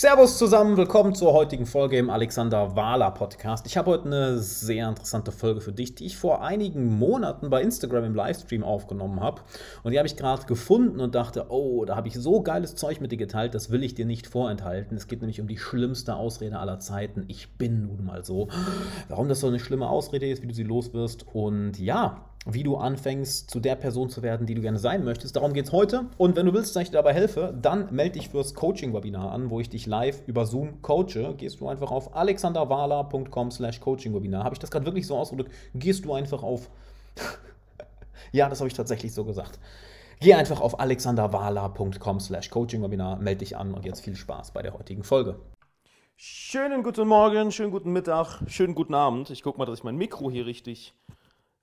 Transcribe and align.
Servus 0.00 0.38
zusammen, 0.38 0.76
willkommen 0.76 1.16
zur 1.16 1.32
heutigen 1.32 1.66
Folge 1.66 1.98
im 1.98 2.08
Alexander 2.08 2.76
Wahler 2.76 3.10
Podcast. 3.10 3.66
Ich 3.66 3.76
habe 3.76 3.90
heute 3.90 4.04
eine 4.04 4.38
sehr 4.38 4.88
interessante 4.88 5.32
Folge 5.32 5.60
für 5.60 5.72
dich, 5.72 5.96
die 5.96 6.06
ich 6.06 6.16
vor 6.16 6.40
einigen 6.40 7.00
Monaten 7.00 7.50
bei 7.50 7.60
Instagram 7.62 8.04
im 8.04 8.14
Livestream 8.14 8.62
aufgenommen 8.62 9.18
habe. 9.18 9.42
Und 9.82 9.90
die 9.90 9.98
habe 9.98 10.06
ich 10.06 10.14
gerade 10.14 10.46
gefunden 10.46 11.00
und 11.00 11.16
dachte, 11.16 11.46
oh, 11.48 11.84
da 11.84 11.96
habe 11.96 12.06
ich 12.06 12.14
so 12.14 12.42
geiles 12.42 12.76
Zeug 12.76 13.00
mit 13.00 13.10
dir 13.10 13.18
geteilt, 13.18 13.56
das 13.56 13.70
will 13.70 13.82
ich 13.82 13.96
dir 13.96 14.06
nicht 14.06 14.28
vorenthalten. 14.28 14.96
Es 14.96 15.08
geht 15.08 15.20
nämlich 15.20 15.40
um 15.40 15.48
die 15.48 15.58
schlimmste 15.58 16.14
Ausrede 16.14 16.60
aller 16.60 16.78
Zeiten. 16.78 17.24
Ich 17.26 17.56
bin 17.56 17.88
nun 17.88 18.04
mal 18.04 18.24
so. 18.24 18.46
Warum 19.08 19.28
das 19.28 19.40
so 19.40 19.48
eine 19.48 19.58
schlimme 19.58 19.88
Ausrede 19.88 20.30
ist, 20.30 20.44
wie 20.44 20.46
du 20.46 20.54
sie 20.54 20.62
loswirst. 20.62 21.26
Und 21.32 21.76
ja, 21.80 22.24
wie 22.50 22.62
du 22.62 22.76
anfängst, 22.76 23.50
zu 23.50 23.60
der 23.60 23.76
Person 23.76 24.08
zu 24.08 24.22
werden, 24.22 24.46
die 24.46 24.54
du 24.54 24.62
gerne 24.62 24.78
sein 24.78 25.04
möchtest. 25.04 25.36
Darum 25.36 25.52
geht 25.52 25.66
es 25.66 25.72
heute. 25.72 26.06
Und 26.16 26.34
wenn 26.34 26.46
du 26.46 26.54
willst, 26.54 26.74
dass 26.74 26.84
ich 26.84 26.88
dir 26.88 26.96
dabei 26.96 27.12
helfe, 27.12 27.54
dann 27.60 27.94
melde 27.94 28.18
dich 28.18 28.30
fürs 28.30 28.54
Coaching-Webinar 28.54 29.30
an, 29.32 29.50
wo 29.50 29.60
ich 29.60 29.68
dich 29.68 29.86
live 29.86 30.22
über 30.26 30.46
Zoom 30.46 30.80
coache. 30.80 31.34
Gehst 31.36 31.60
du 31.60 31.68
einfach 31.68 31.90
auf 31.90 32.16
alexanderwala.com 32.16 33.50
slash 33.50 33.80
Coaching-Webinar. 33.80 34.44
Habe 34.44 34.54
ich 34.54 34.58
das 34.58 34.70
gerade 34.70 34.86
wirklich 34.86 35.06
so 35.06 35.16
ausgedrückt? 35.16 35.52
Gehst 35.74 36.04
du 36.04 36.14
einfach 36.14 36.42
auf... 36.42 36.70
ja, 38.32 38.48
das 38.48 38.60
habe 38.60 38.68
ich 38.68 38.74
tatsächlich 38.74 39.12
so 39.12 39.24
gesagt. 39.24 39.58
Geh 40.20 40.34
einfach 40.34 40.60
auf 40.60 40.80
alexanderwala.com 40.80 42.20
slash 42.20 42.48
Coaching-Webinar, 42.48 43.18
melde 43.18 43.40
dich 43.40 43.56
an 43.56 43.74
und 43.74 43.84
jetzt 43.84 44.00
viel 44.00 44.16
Spaß 44.16 44.52
bei 44.52 44.62
der 44.62 44.72
heutigen 44.72 45.04
Folge. 45.04 45.38
Schönen 46.16 46.82
guten 46.82 47.06
Morgen, 47.06 47.52
schönen 47.52 47.70
guten 47.70 47.92
Mittag, 47.92 48.40
schönen 48.48 48.74
guten 48.74 48.94
Abend. 48.94 49.30
Ich 49.30 49.44
gucke 49.44 49.58
mal, 49.58 49.66
dass 49.66 49.78
ich 49.78 49.84
mein 49.84 49.96
Mikro 49.96 50.30
hier 50.30 50.46
richtig 50.46 50.94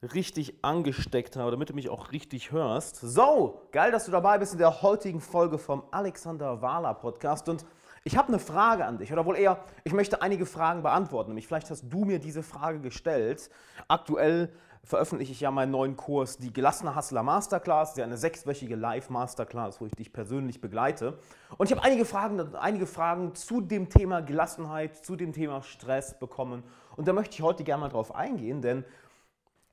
richtig 0.01 0.63
angesteckt 0.63 1.35
habe, 1.35 1.51
damit 1.51 1.69
du 1.69 1.73
mich 1.73 1.89
auch 1.89 2.11
richtig 2.11 2.51
hörst. 2.51 2.97
So, 2.97 3.61
geil, 3.71 3.91
dass 3.91 4.05
du 4.05 4.11
dabei 4.11 4.37
bist 4.37 4.53
in 4.53 4.59
der 4.59 4.81
heutigen 4.81 5.21
Folge 5.21 5.57
vom 5.57 5.83
Alexander 5.91 6.61
Wahler 6.61 6.93
Podcast. 6.93 7.49
Und 7.49 7.65
ich 8.03 8.17
habe 8.17 8.27
eine 8.27 8.39
Frage 8.39 8.85
an 8.85 8.97
dich, 8.97 9.11
oder 9.11 9.25
wohl 9.25 9.37
eher, 9.37 9.59
ich 9.83 9.93
möchte 9.93 10.21
einige 10.21 10.45
Fragen 10.45 10.83
beantworten. 10.83 11.31
Nämlich, 11.31 11.47
vielleicht 11.47 11.69
hast 11.69 11.85
du 11.89 12.05
mir 12.05 12.19
diese 12.19 12.43
Frage 12.43 12.79
gestellt. 12.79 13.49
Aktuell 13.87 14.51
veröffentliche 14.85 15.31
ich 15.31 15.41
ja 15.41 15.49
meinen 15.49 15.71
neuen 15.71 15.97
Kurs, 15.97 16.37
die 16.37 16.53
Gelassene 16.53 16.95
Hustler 16.95 17.23
Masterclass, 17.23 17.89
das 17.89 17.93
ist 17.93 17.97
ja 17.97 18.03
eine 18.05 18.17
sechswöchige 18.17 18.75
Live-Masterclass, 18.75 19.81
wo 19.81 19.87
ich 19.87 19.93
dich 19.93 20.13
persönlich 20.13 20.61
begleite. 20.61 21.17
Und 21.57 21.65
ich 21.65 21.75
habe 21.75 21.83
einige 21.83 22.05
Fragen, 22.05 22.55
einige 22.55 22.85
Fragen 22.85 23.33
zu 23.33 23.61
dem 23.61 23.89
Thema 23.89 24.21
Gelassenheit, 24.21 25.03
zu 25.03 25.15
dem 25.15 25.33
Thema 25.33 25.63
Stress 25.63 26.19
bekommen. 26.19 26.63
Und 26.95 27.07
da 27.07 27.13
möchte 27.13 27.33
ich 27.33 27.41
heute 27.41 27.63
gerne 27.63 27.81
mal 27.81 27.89
drauf 27.89 28.13
eingehen, 28.13 28.61
denn 28.61 28.85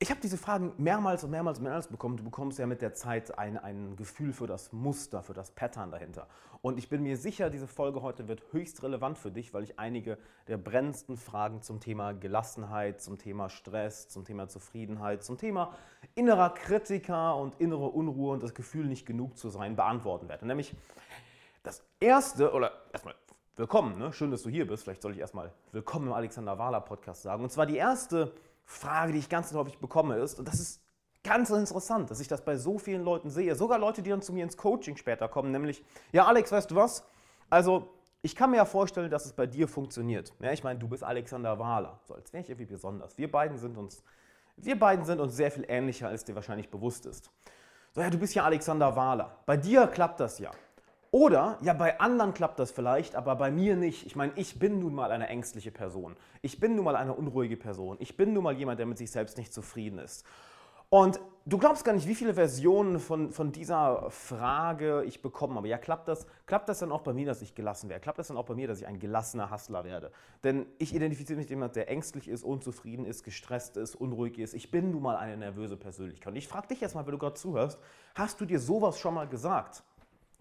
ich 0.03 0.11
habe 0.11 0.21
diese 0.21 0.37
Fragen 0.37 0.73
mehrmals 0.79 1.23
und 1.23 1.31
mehrmals 1.31 1.59
und 1.59 1.65
mehrmals 1.65 1.87
bekommen. 1.87 2.17
Du 2.17 2.25
bekommst 2.25 2.59
ja 2.59 2.67
mit 2.67 2.83
der 2.83 2.93
Zeit 2.93 3.39
ein, 3.39 3.57
ein 3.57 3.95
Gefühl 3.95 4.33
für 4.33 4.49
das 4.49 4.73
Muster, 4.73 5.23
für 5.23 5.33
das 5.33 5.53
Pattern 5.53 5.93
dahinter. 5.93 6.27
Und 6.61 6.77
ich 6.77 6.89
bin 6.89 7.05
mir 7.05 7.17
sicher, 7.17 7.51
diese 7.51 7.69
Folge 7.69 8.03
heute 8.03 8.27
wird 8.27 8.43
höchst 8.51 8.83
relevant 8.83 9.17
für 9.17 9.31
dich, 9.31 9.55
weil 9.55 9.63
ich 9.63 9.79
einige 9.79 10.19
der 10.49 10.57
brennendsten 10.57 11.17
Fragen 11.17 11.63
zum 11.63 11.79
Thema 11.79 12.15
Gelassenheit, 12.15 13.01
zum 13.01 13.17
Thema 13.17 13.49
Stress, 13.49 14.09
zum 14.09 14.25
Thema 14.25 14.49
Zufriedenheit, 14.49 15.23
zum 15.23 15.39
Thema 15.39 15.73
innerer 16.17 16.51
Kritiker 16.51 17.37
und 17.37 17.61
innere 17.61 17.87
Unruhe 17.87 18.33
und 18.33 18.43
das 18.43 18.55
Gefühl, 18.55 18.87
nicht 18.87 19.07
genug 19.07 19.39
zu 19.39 19.51
sein, 19.51 19.77
beantworten 19.77 20.29
werde. 20.29 20.49
Nämlich 20.49 20.75
das 21.63 21.81
erste, 22.01 22.53
oder 22.53 22.73
erstmal 22.93 23.15
willkommen, 23.55 24.01
ne? 24.01 24.13
schön, 24.13 24.33
dass 24.33 24.43
du 24.43 24.51
hier 24.51 24.67
bist. 24.67 24.83
Vielleicht 24.83 25.03
soll 25.03 25.13
ich 25.13 25.19
erstmal 25.19 25.53
willkommen 25.71 26.09
im 26.09 26.13
Alexander 26.13 26.59
Wahler 26.59 26.81
Podcast 26.81 27.23
sagen. 27.23 27.45
Und 27.45 27.51
zwar 27.51 27.67
die 27.67 27.77
erste 27.77 28.33
Frage, 28.65 29.13
die 29.13 29.19
ich 29.19 29.29
ganz 29.29 29.53
häufig 29.53 29.79
bekomme, 29.79 30.17
ist, 30.17 30.39
und 30.39 30.49
das 30.49 30.61
ist 30.61 30.81
ganz 31.25 31.51
interessant, 31.51 32.11
dass 32.11 32.21
ich 32.21 32.29
das 32.29 32.45
bei 32.45 32.57
so 32.57 32.79
vielen 32.79 33.05
Leuten 33.05 33.31
sehe, 33.31 33.55
sogar 33.55 33.79
Leute, 33.79 34.03
die 34.03 34.11
dann 34.11 34.23
zu 34.23 34.33
mir 34.33 34.45
ins 34.45 34.57
Coaching 34.57 34.97
später 34.97 35.29
kommen, 35.29 35.51
nämlich, 35.51 35.85
ja 36.13 36.27
Alex, 36.27 36.53
weißt 36.53 36.71
du 36.71 36.77
was? 36.77 37.05
Also, 37.51 37.91
ich 38.23 38.37
kann 38.37 38.51
mir 38.51 38.59
ja 38.59 38.65
vorstellen, 38.65 39.11
dass 39.11 39.27
es 39.27 39.33
bei 39.33 39.47
dir 39.47 39.67
funktioniert. 39.67 40.33
Ja, 40.39 40.53
ich 40.53 40.63
meine, 40.63 40.79
du 40.79 40.89
bist 40.89 41.03
Alexander 41.03 41.59
Wahler, 41.59 41.99
so 42.05 42.15
als 42.15 42.33
wäre 42.33 42.43
ich 42.43 42.51
irgendwie 42.51 42.71
besonders. 42.73 43.19
Wir 43.19 43.31
beiden 43.31 43.59
sind 43.59 43.77
uns, 43.77 44.03
wir 44.57 44.79
beiden 44.79 45.05
sind 45.05 45.21
uns 45.21 45.35
sehr 45.35 45.51
viel 45.51 45.65
ähnlicher, 45.69 46.09
als 46.09 46.25
dir 46.25 46.35
wahrscheinlich 46.35 46.71
bewusst 46.71 47.05
ist. 47.05 47.31
So, 47.93 48.01
ja, 48.01 48.11
du 48.11 48.19
bist 48.19 48.35
ja 48.35 48.45
Alexander 48.45 48.95
Wahler. 48.95 49.39
Bei 49.45 49.57
dir 49.57 49.87
klappt 49.89 50.21
das 50.21 50.39
ja. 50.39 50.51
Oder, 51.15 51.59
ja, 51.61 51.75
bei 51.75 52.01
anderen 52.01 52.33
klappt 52.33 52.59
das 52.59 52.71
vielleicht, 52.71 53.17
aber 53.17 53.37
bei 53.37 53.51
mir 53.51 53.77
nicht. 53.77 54.07
Ich 54.07 54.17
meine, 54.17 54.33
ich 54.35 54.59
bin 54.59 54.79
nun 54.79 54.95
mal 54.95 55.13
eine 55.13 55.29
ängstliche 55.29 55.71
Person. 55.71 56.17
Ich 56.41 56.59
bin 56.59 56.75
nun 56.75 56.87
mal 56.87 56.97
eine 56.97 57.13
unruhige 57.13 57.59
Person. 57.59 57.99
Ich 58.01 58.17
bin 58.17 58.33
nun 58.33 58.43
mal 58.43 58.55
jemand, 58.55 58.79
der 58.79 58.87
mit 58.87 58.97
sich 58.97 59.11
selbst 59.11 59.37
nicht 59.37 59.53
zufrieden 59.53 59.99
ist. 59.99 60.25
Und 60.89 61.21
du 61.45 61.59
glaubst 61.59 61.85
gar 61.85 61.93
nicht, 61.93 62.09
wie 62.09 62.15
viele 62.15 62.33
Versionen 62.33 62.99
von, 62.99 63.31
von 63.31 63.53
dieser 63.53 64.11
Frage 64.11 65.05
ich 65.05 65.21
bekommen 65.21 65.57
habe. 65.57 65.69
Ja, 65.69 65.77
klappt 65.77 66.09
das, 66.09 66.27
klappt 66.47 66.71
das 66.71 66.79
dann 66.79 66.93
auch 66.93 67.03
bei 67.03 67.13
mir, 67.13 67.27
dass 67.27 67.43
ich 67.43 67.55
gelassen 67.55 67.91
werde? 67.91 68.01
Klappt 68.01 68.19
das 68.19 68.29
dann 68.29 68.39
auch 68.39 68.47
bei 68.47 68.55
mir, 68.55 68.67
dass 68.67 68.79
ich 68.79 68.87
ein 68.87 68.99
gelassener 68.99 69.51
Hustler 69.51 69.85
werde? 69.85 70.13
Denn 70.45 70.65
ich 70.79 70.95
identifiziere 70.95 71.37
mich 71.37 71.45
mit 71.45 71.51
jemand, 71.51 71.77
der 71.77 71.91
ängstlich 71.91 72.27
ist, 72.27 72.43
unzufrieden 72.43 73.05
ist, 73.05 73.23
gestresst 73.23 73.77
ist, 73.77 73.97
unruhig 73.97 74.39
ist. 74.39 74.55
Ich 74.55 74.71
bin 74.71 74.91
nun 74.91 75.03
mal 75.03 75.17
eine 75.17 75.37
nervöse 75.37 75.77
Persönlichkeit. 75.77 76.33
Und 76.33 76.37
ich 76.37 76.49
frage 76.49 76.69
dich 76.69 76.81
jetzt 76.81 76.95
mal, 76.95 77.05
wenn 77.05 77.13
du 77.13 77.19
gerade 77.19 77.35
zuhörst, 77.35 77.79
hast 78.15 78.41
du 78.41 78.47
dir 78.47 78.61
sowas 78.61 78.99
schon 78.99 79.13
mal 79.13 79.29
gesagt? 79.29 79.83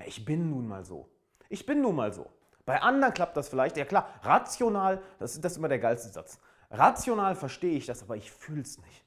Ja, 0.01 0.07
ich 0.07 0.25
bin 0.25 0.49
nun 0.49 0.67
mal 0.67 0.83
so. 0.83 1.07
Ich 1.49 1.65
bin 1.65 1.81
nun 1.81 1.95
mal 1.95 2.11
so. 2.11 2.27
Bei 2.65 2.81
anderen 2.81 3.13
klappt 3.13 3.37
das 3.37 3.49
vielleicht. 3.49 3.77
Ja 3.77 3.85
klar, 3.85 4.09
rational, 4.23 5.01
das 5.19 5.33
ist, 5.33 5.45
das 5.45 5.53
ist 5.53 5.57
immer 5.59 5.67
der 5.67 5.79
geilste 5.79 6.09
Satz. 6.09 6.39
Rational 6.71 7.35
verstehe 7.35 7.77
ich 7.77 7.85
das, 7.85 8.01
aber 8.01 8.15
ich 8.15 8.31
fühle 8.31 8.61
es 8.61 8.79
nicht. 8.79 9.05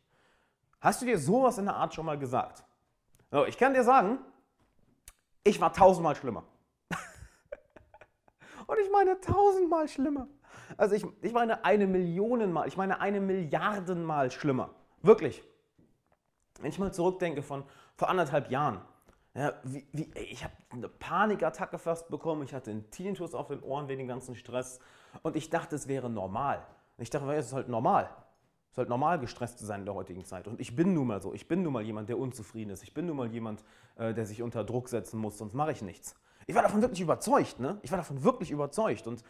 Hast 0.81 1.03
du 1.03 1.07
dir 1.07 1.19
sowas 1.19 1.59
in 1.59 1.65
der 1.65 1.75
Art 1.75 1.95
schon 1.95 2.07
mal 2.07 2.19
gesagt? 2.19 2.63
So, 3.31 3.45
ich 3.47 3.59
kann 3.59 3.75
dir 3.75 3.83
sagen, 3.83 4.19
ich 5.43 5.61
war 5.61 5.73
tausendmal 5.73 6.15
schlimmer. 6.15 6.45
Und 8.67 8.79
ich 8.79 8.91
meine 8.93 9.21
tausendmal 9.21 9.89
schlimmer. 9.89 10.29
Also 10.77 10.95
ich, 10.95 11.05
ich 11.23 11.33
meine 11.33 11.65
eine 11.65 11.87
Millionenmal, 11.87 12.69
ich 12.69 12.77
meine 12.77 13.01
eine 13.01 13.21
Milliardenmal 13.21 14.31
schlimmer. 14.31 14.71
Wirklich. 15.03 15.43
Wenn 16.61 16.71
ich 16.71 16.79
mal 16.79 16.93
zurückdenke 16.93 17.43
von 17.43 17.65
vor 17.97 18.09
anderthalb 18.09 18.51
Jahren, 18.51 18.81
ja, 19.35 19.53
wie, 19.65 19.85
wie, 19.93 20.11
ich 20.19 20.45
habe 20.45 20.55
eine 20.71 20.89
Panikattacke 20.89 21.79
fast 21.79 22.09
bekommen. 22.09 22.45
Ich 22.45 22.55
hatte 22.55 22.71
einen 22.71 22.89
Tinnitus 22.91 23.35
auf 23.35 23.49
den 23.49 23.61
Ohren 23.63 23.89
wegen 23.89 23.99
dem 23.99 24.09
ganzen 24.09 24.37
Stress. 24.37 24.79
Und 25.23 25.35
ich 25.35 25.51
dachte, 25.51 25.75
es 25.75 25.89
wäre 25.89 26.09
normal. 26.09 26.65
Ich 26.99 27.11
dachte, 27.11 27.33
es 27.35 27.47
ist 27.47 27.53
halt 27.53 27.69
normal. 27.69 28.09
Es 28.69 28.75
ist 28.75 28.79
halt 28.79 28.89
normal, 28.89 29.19
gestresst 29.19 29.59
zu 29.59 29.67
sein 29.67 29.81
in 29.81 29.87
der 29.87 29.95
heutigen 29.95 30.25
Zeit. 30.25 30.47
Und 30.47 30.61
ich 30.61 30.77
bin 30.77 30.95
nun 30.95 31.09
mal 31.09 31.21
so. 31.21 31.35
Ich 31.35 31.49
bin 31.49 31.63
nun 31.65 31.73
mal 31.73 31.83
jemand, 31.83 32.09
der 32.09 32.19
unzufrieden 32.19 32.71
ist. 32.71 32.85
Ich 32.85 32.95
bin 32.95 33.07
nun 33.07 33.17
mal 33.17 33.31
jemand, 33.33 33.65
äh, 33.97 34.15
der 34.15 34.25
sich 34.25 34.41
unter 34.41 34.63
Druck 34.63 34.89
setzen 34.89 35.19
muss, 35.19 35.39
sonst 35.39 35.55
mache 35.55 35.73
ich 35.73 35.83
nichts. 35.83 36.15
Ich 36.47 36.55
war 36.55 36.63
davon 36.63 36.83
wirklich 36.83 37.01
überzeugt. 37.01 37.59
Ne? 37.59 37.79
Ich 37.83 37.91
war 37.91 37.99
davon 37.99 38.23
wirklich 38.23 38.53
überzeugt. 38.53 39.07
Und 39.09 39.25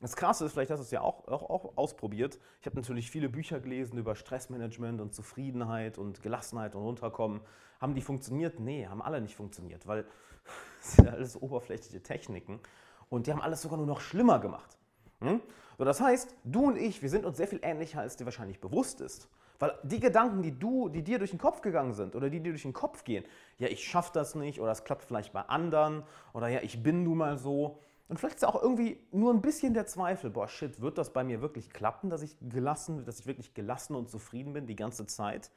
das 0.00 0.14
Krasse 0.14 0.44
ist, 0.44 0.52
vielleicht 0.52 0.70
hast 0.70 0.78
du 0.78 0.84
es 0.84 0.90
ja 0.90 1.00
auch, 1.00 1.26
auch, 1.26 1.50
auch 1.50 1.76
ausprobiert. 1.76 2.38
Ich 2.60 2.66
habe 2.66 2.76
natürlich 2.76 3.10
viele 3.10 3.28
Bücher 3.28 3.58
gelesen 3.58 3.98
über 3.98 4.14
Stressmanagement 4.14 5.00
und 5.00 5.12
Zufriedenheit 5.12 5.98
und 5.98 6.22
Gelassenheit 6.22 6.74
und 6.74 6.82
Runterkommen. 6.82 7.40
Haben 7.80 7.94
die 7.94 8.02
funktioniert? 8.02 8.60
Nee, 8.60 8.86
haben 8.86 9.02
alle 9.02 9.20
nicht 9.20 9.34
funktioniert, 9.34 9.86
weil 9.86 10.04
das 10.82 10.96
sind 10.96 11.08
alles 11.08 11.40
oberflächliche 11.40 12.02
Techniken 12.02 12.60
und 13.08 13.26
die 13.26 13.32
haben 13.32 13.40
alles 13.40 13.62
sogar 13.62 13.76
nur 13.76 13.86
noch 13.86 14.00
schlimmer 14.00 14.38
gemacht. 14.38 14.78
Hm? 15.20 15.40
So, 15.78 15.84
das 15.84 16.00
heißt, 16.00 16.34
du 16.44 16.66
und 16.66 16.76
ich, 16.76 17.02
wir 17.02 17.10
sind 17.10 17.24
uns 17.24 17.36
sehr 17.36 17.48
viel 17.48 17.60
ähnlicher, 17.62 18.00
als 18.00 18.16
dir 18.16 18.24
wahrscheinlich 18.24 18.60
bewusst 18.60 19.00
ist. 19.00 19.28
Weil 19.58 19.76
die 19.82 19.98
Gedanken, 19.98 20.42
die, 20.42 20.56
du, 20.56 20.88
die 20.88 21.02
dir 21.02 21.18
durch 21.18 21.30
den 21.30 21.40
Kopf 21.40 21.60
gegangen 21.62 21.92
sind 21.92 22.14
oder 22.14 22.30
die 22.30 22.40
dir 22.40 22.52
durch 22.52 22.62
den 22.62 22.72
Kopf 22.72 23.02
gehen, 23.02 23.24
ja, 23.58 23.66
ich 23.66 23.84
schaffe 23.84 24.10
das 24.14 24.36
nicht 24.36 24.60
oder 24.60 24.70
es 24.70 24.84
klappt 24.84 25.04
vielleicht 25.04 25.32
bei 25.32 25.42
anderen 25.42 26.04
oder 26.32 26.46
ja, 26.46 26.60
ich 26.62 26.82
bin 26.82 27.02
nun 27.02 27.18
mal 27.18 27.38
so, 27.38 27.80
und 28.08 28.18
vielleicht 28.18 28.36
ist 28.36 28.44
auch 28.44 28.60
irgendwie 28.62 28.98
nur 29.12 29.32
ein 29.32 29.42
bisschen 29.42 29.74
der 29.74 29.86
Zweifel, 29.86 30.30
boah, 30.30 30.48
shit, 30.48 30.80
wird 30.80 30.96
das 30.96 31.12
bei 31.12 31.24
mir 31.24 31.42
wirklich 31.42 31.70
klappen, 31.70 32.08
dass 32.08 32.22
ich 32.22 32.36
gelassen, 32.40 33.04
dass 33.04 33.20
ich 33.20 33.26
wirklich 33.26 33.52
gelassen 33.52 33.94
und 33.94 34.08
zufrieden 34.08 34.54
bin 34.54 34.66
die 34.66 34.76
ganze 34.76 35.06
Zeit? 35.06 35.50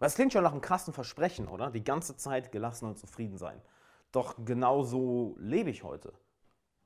Das 0.00 0.14
klingt 0.14 0.32
schon 0.32 0.42
nach 0.42 0.52
einem 0.52 0.60
krassen 0.60 0.92
Versprechen, 0.92 1.48
oder? 1.48 1.70
Die 1.70 1.82
ganze 1.82 2.16
Zeit 2.16 2.52
gelassen 2.52 2.86
und 2.86 2.98
zufrieden 2.98 3.38
sein. 3.38 3.60
Doch 4.12 4.34
genau 4.44 4.82
so 4.82 5.34
lebe 5.38 5.70
ich 5.70 5.82
heute. 5.82 6.12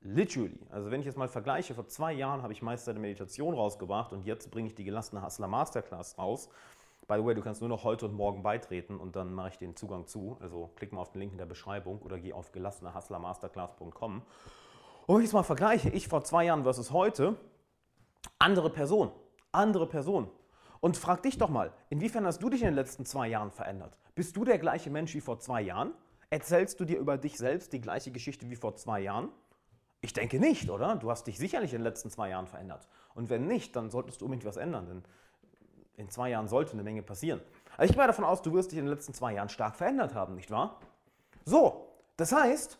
Literally. 0.00 0.60
Also 0.70 0.92
wenn 0.92 1.00
ich 1.00 1.06
jetzt 1.06 1.18
mal 1.18 1.28
vergleiche, 1.28 1.74
vor 1.74 1.88
zwei 1.88 2.12
Jahren 2.12 2.42
habe 2.42 2.52
ich 2.52 2.62
Meister 2.62 2.92
der 2.92 3.00
Meditation 3.00 3.54
rausgebracht 3.54 4.12
und 4.12 4.24
jetzt 4.24 4.52
bringe 4.52 4.68
ich 4.68 4.76
die 4.76 4.84
gelassene 4.84 5.24
Hustler 5.24 5.48
Masterclass 5.48 6.16
raus. 6.16 6.48
By 7.08 7.16
the 7.16 7.24
way, 7.24 7.34
du 7.34 7.42
kannst 7.42 7.60
nur 7.60 7.68
noch 7.68 7.82
heute 7.82 8.06
und 8.06 8.14
morgen 8.14 8.44
beitreten 8.44 8.98
und 8.98 9.16
dann 9.16 9.34
mache 9.34 9.48
ich 9.48 9.58
den 9.58 9.74
Zugang 9.74 10.06
zu. 10.06 10.36
Also 10.40 10.70
klick 10.76 10.92
mal 10.92 11.00
auf 11.00 11.10
den 11.10 11.20
Link 11.20 11.32
in 11.32 11.38
der 11.38 11.46
Beschreibung 11.46 12.00
oder 12.02 12.20
geh 12.20 12.32
auf 12.32 12.52
gelassenehustlermasterclass.com 12.52 14.22
und 15.08 15.14
wenn 15.14 15.22
ich 15.22 15.28
es 15.28 15.32
mal 15.32 15.42
vergleiche, 15.42 15.88
ich 15.88 16.06
vor 16.06 16.22
zwei 16.22 16.44
Jahren 16.44 16.64
versus 16.64 16.90
heute, 16.90 17.34
andere 18.38 18.68
Person, 18.68 19.10
andere 19.52 19.88
Person. 19.88 20.30
Und 20.80 20.98
frag 20.98 21.22
dich 21.22 21.38
doch 21.38 21.48
mal, 21.48 21.72
inwiefern 21.88 22.26
hast 22.26 22.42
du 22.42 22.50
dich 22.50 22.60
in 22.60 22.66
den 22.66 22.74
letzten 22.74 23.06
zwei 23.06 23.26
Jahren 23.26 23.50
verändert? 23.50 23.96
Bist 24.14 24.36
du 24.36 24.44
der 24.44 24.58
gleiche 24.58 24.90
Mensch 24.90 25.14
wie 25.14 25.22
vor 25.22 25.40
zwei 25.40 25.62
Jahren? 25.62 25.94
Erzählst 26.28 26.78
du 26.78 26.84
dir 26.84 26.98
über 26.98 27.16
dich 27.16 27.38
selbst 27.38 27.72
die 27.72 27.80
gleiche 27.80 28.10
Geschichte 28.10 28.50
wie 28.50 28.54
vor 28.54 28.76
zwei 28.76 29.00
Jahren? 29.00 29.30
Ich 30.02 30.12
denke 30.12 30.38
nicht, 30.38 30.68
oder? 30.68 30.96
Du 30.96 31.10
hast 31.10 31.26
dich 31.26 31.38
sicherlich 31.38 31.72
in 31.72 31.78
den 31.78 31.84
letzten 31.84 32.10
zwei 32.10 32.28
Jahren 32.28 32.46
verändert. 32.46 32.86
Und 33.14 33.30
wenn 33.30 33.46
nicht, 33.46 33.74
dann 33.76 33.88
solltest 33.88 34.20
du 34.20 34.26
unbedingt 34.26 34.44
was 34.44 34.58
ändern, 34.58 34.88
denn 34.88 35.02
in 35.96 36.10
zwei 36.10 36.28
Jahren 36.28 36.48
sollte 36.48 36.74
eine 36.74 36.82
Menge 36.82 37.02
passieren. 37.02 37.40
Also 37.78 37.84
ich 37.84 37.92
gehe 37.92 38.02
mal 38.02 38.08
davon 38.08 38.26
aus, 38.26 38.42
du 38.42 38.52
wirst 38.52 38.72
dich 38.72 38.78
in 38.78 38.84
den 38.84 38.92
letzten 38.92 39.14
zwei 39.14 39.32
Jahren 39.32 39.48
stark 39.48 39.74
verändert 39.74 40.14
haben, 40.14 40.34
nicht 40.34 40.50
wahr? 40.50 40.78
So, 41.46 41.94
das 42.18 42.30
heißt, 42.30 42.78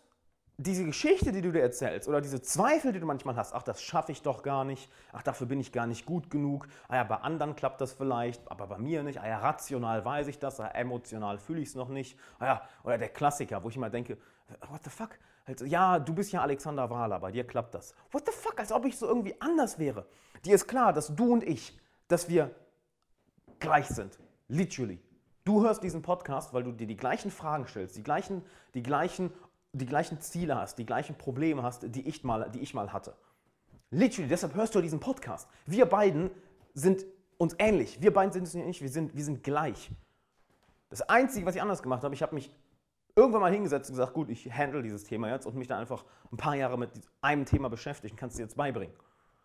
diese 0.60 0.84
Geschichte, 0.84 1.30
die 1.30 1.40
du 1.40 1.52
dir 1.52 1.62
erzählst, 1.62 2.08
oder 2.08 2.20
diese 2.20 2.42
Zweifel, 2.42 2.92
die 2.92 2.98
du 2.98 3.06
manchmal 3.06 3.36
hast, 3.36 3.54
ach, 3.54 3.62
das 3.62 3.80
schaffe 3.80 4.10
ich 4.10 4.22
doch 4.22 4.42
gar 4.42 4.64
nicht, 4.64 4.90
ach, 5.12 5.22
dafür 5.22 5.46
bin 5.46 5.60
ich 5.60 5.70
gar 5.70 5.86
nicht 5.86 6.04
gut 6.04 6.30
genug, 6.30 6.66
ah 6.88 6.96
ja, 6.96 7.04
bei 7.04 7.14
anderen 7.16 7.54
klappt 7.54 7.80
das 7.80 7.92
vielleicht, 7.92 8.50
aber 8.50 8.66
bei 8.66 8.78
mir 8.78 9.04
nicht, 9.04 9.20
ah 9.20 9.28
ja, 9.28 9.38
rational 9.38 10.04
weiß 10.04 10.26
ich 10.26 10.40
das, 10.40 10.58
ah, 10.58 10.66
emotional 10.68 11.38
fühle 11.38 11.60
ich 11.60 11.68
es 11.68 11.74
noch 11.76 11.88
nicht, 11.88 12.18
ah 12.40 12.46
ja, 12.46 12.62
oder 12.82 12.98
der 12.98 13.08
Klassiker, 13.08 13.62
wo 13.62 13.68
ich 13.68 13.76
immer 13.76 13.88
denke, 13.88 14.18
what 14.68 14.82
the 14.82 14.90
fuck, 14.90 15.10
also, 15.46 15.64
ja, 15.64 16.00
du 16.00 16.12
bist 16.12 16.32
ja 16.32 16.42
Alexander 16.42 16.90
Wahler, 16.90 17.20
bei 17.20 17.30
dir 17.30 17.46
klappt 17.46 17.74
das. 17.74 17.94
What 18.10 18.26
the 18.26 18.32
fuck, 18.32 18.60
als 18.60 18.70
ob 18.70 18.84
ich 18.84 18.98
so 18.98 19.06
irgendwie 19.06 19.40
anders 19.40 19.78
wäre. 19.78 20.06
Dir 20.44 20.54
ist 20.54 20.68
klar, 20.68 20.92
dass 20.92 21.14
du 21.14 21.32
und 21.32 21.42
ich, 21.42 21.78
dass 22.08 22.28
wir 22.28 22.50
gleich 23.58 23.86
sind, 23.86 24.18
literally. 24.48 25.00
Du 25.44 25.62
hörst 25.62 25.82
diesen 25.82 26.02
Podcast, 26.02 26.52
weil 26.52 26.64
du 26.64 26.72
dir 26.72 26.86
die 26.86 26.96
gleichen 26.96 27.30
Fragen 27.30 27.66
stellst, 27.66 27.96
die 27.96 28.02
gleichen, 28.02 28.44
die 28.74 28.82
gleichen 28.82 29.32
die 29.72 29.86
gleichen 29.86 30.20
Ziele 30.20 30.56
hast, 30.56 30.78
die 30.78 30.86
gleichen 30.86 31.16
Probleme 31.16 31.62
hast, 31.62 31.94
die 31.94 32.06
ich 32.08 32.24
mal, 32.24 32.50
die 32.50 32.60
ich 32.60 32.74
mal 32.74 32.92
hatte. 32.92 33.16
Literally, 33.90 34.28
deshalb 34.28 34.54
hörst 34.54 34.74
du 34.74 34.80
diesen 34.80 35.00
Podcast. 35.00 35.48
Wir 35.66 35.86
beiden 35.86 36.30
sind 36.74 37.04
uns 37.38 37.54
ähnlich. 37.58 38.00
Wir 38.00 38.12
beiden 38.12 38.32
sind 38.32 38.46
es 38.46 38.54
nicht, 38.54 38.82
wir 38.82 38.88
sind, 38.88 39.14
wir 39.14 39.24
sind 39.24 39.42
gleich. 39.42 39.90
Das 40.90 41.02
Einzige, 41.02 41.46
was 41.46 41.54
ich 41.54 41.62
anders 41.62 41.82
gemacht 41.82 42.02
habe, 42.02 42.14
ich 42.14 42.22
habe 42.22 42.34
mich 42.34 42.50
irgendwann 43.14 43.40
mal 43.40 43.52
hingesetzt 43.52 43.90
und 43.90 43.96
gesagt, 43.96 44.14
gut, 44.14 44.28
ich 44.30 44.52
handle 44.52 44.82
dieses 44.82 45.04
Thema 45.04 45.30
jetzt 45.30 45.46
und 45.46 45.56
mich 45.56 45.68
dann 45.68 45.80
einfach 45.80 46.04
ein 46.32 46.36
paar 46.36 46.54
Jahre 46.54 46.78
mit 46.78 46.90
einem 47.20 47.44
Thema 47.44 47.68
beschäftigt 47.68 48.12
und 48.12 48.18
kannst 48.18 48.34
es 48.34 48.36
dir 48.38 48.44
jetzt 48.44 48.56
beibringen. 48.56 48.94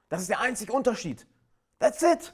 Das 0.09 0.21
ist 0.21 0.29
der 0.29 0.39
einzige 0.41 0.73
Unterschied. 0.73 1.25
That's 1.79 2.01
it. 2.01 2.33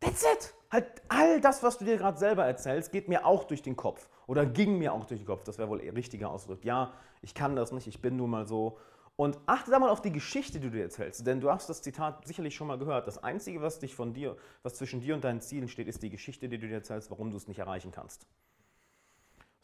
That's 0.00 0.22
it. 0.22 0.54
Halt 0.76 1.00
all 1.08 1.40
das, 1.40 1.62
was 1.62 1.78
du 1.78 1.86
dir 1.86 1.96
gerade 1.96 2.18
selber 2.18 2.44
erzählst, 2.44 2.92
geht 2.92 3.08
mir 3.08 3.24
auch 3.24 3.44
durch 3.44 3.62
den 3.62 3.76
Kopf. 3.76 4.10
Oder 4.26 4.44
ging 4.44 4.76
mir 4.76 4.92
auch 4.92 5.06
durch 5.06 5.20
den 5.20 5.26
Kopf. 5.26 5.42
Das 5.42 5.56
wäre 5.56 5.70
wohl 5.70 5.80
eher 5.80 5.96
richtiger 5.96 6.30
Ausdruck. 6.30 6.66
Ja, 6.66 6.92
ich 7.22 7.32
kann 7.32 7.56
das 7.56 7.72
nicht, 7.72 7.86
ich 7.86 8.02
bin 8.02 8.18
nun 8.18 8.28
mal 8.28 8.44
so. 8.44 8.76
Und 9.16 9.38
achte 9.46 9.70
da 9.70 9.78
mal 9.78 9.88
auf 9.88 10.02
die 10.02 10.12
Geschichte, 10.12 10.60
die 10.60 10.68
du 10.68 10.76
dir 10.76 10.82
erzählst. 10.82 11.26
Denn 11.26 11.40
du 11.40 11.50
hast 11.50 11.70
das 11.70 11.80
Zitat 11.80 12.26
sicherlich 12.26 12.54
schon 12.54 12.66
mal 12.66 12.76
gehört. 12.76 13.06
Das 13.06 13.16
Einzige, 13.24 13.62
was 13.62 13.78
dich 13.78 13.94
von 13.94 14.12
dir, 14.12 14.36
was 14.62 14.74
zwischen 14.74 15.00
dir 15.00 15.14
und 15.14 15.24
deinen 15.24 15.40
Zielen 15.40 15.68
steht, 15.68 15.88
ist 15.88 16.02
die 16.02 16.10
Geschichte, 16.10 16.46
die 16.46 16.58
du 16.58 16.68
dir 16.68 16.74
erzählst, 16.74 17.10
warum 17.10 17.30
du 17.30 17.38
es 17.38 17.48
nicht 17.48 17.58
erreichen 17.58 17.90
kannst. 17.90 18.26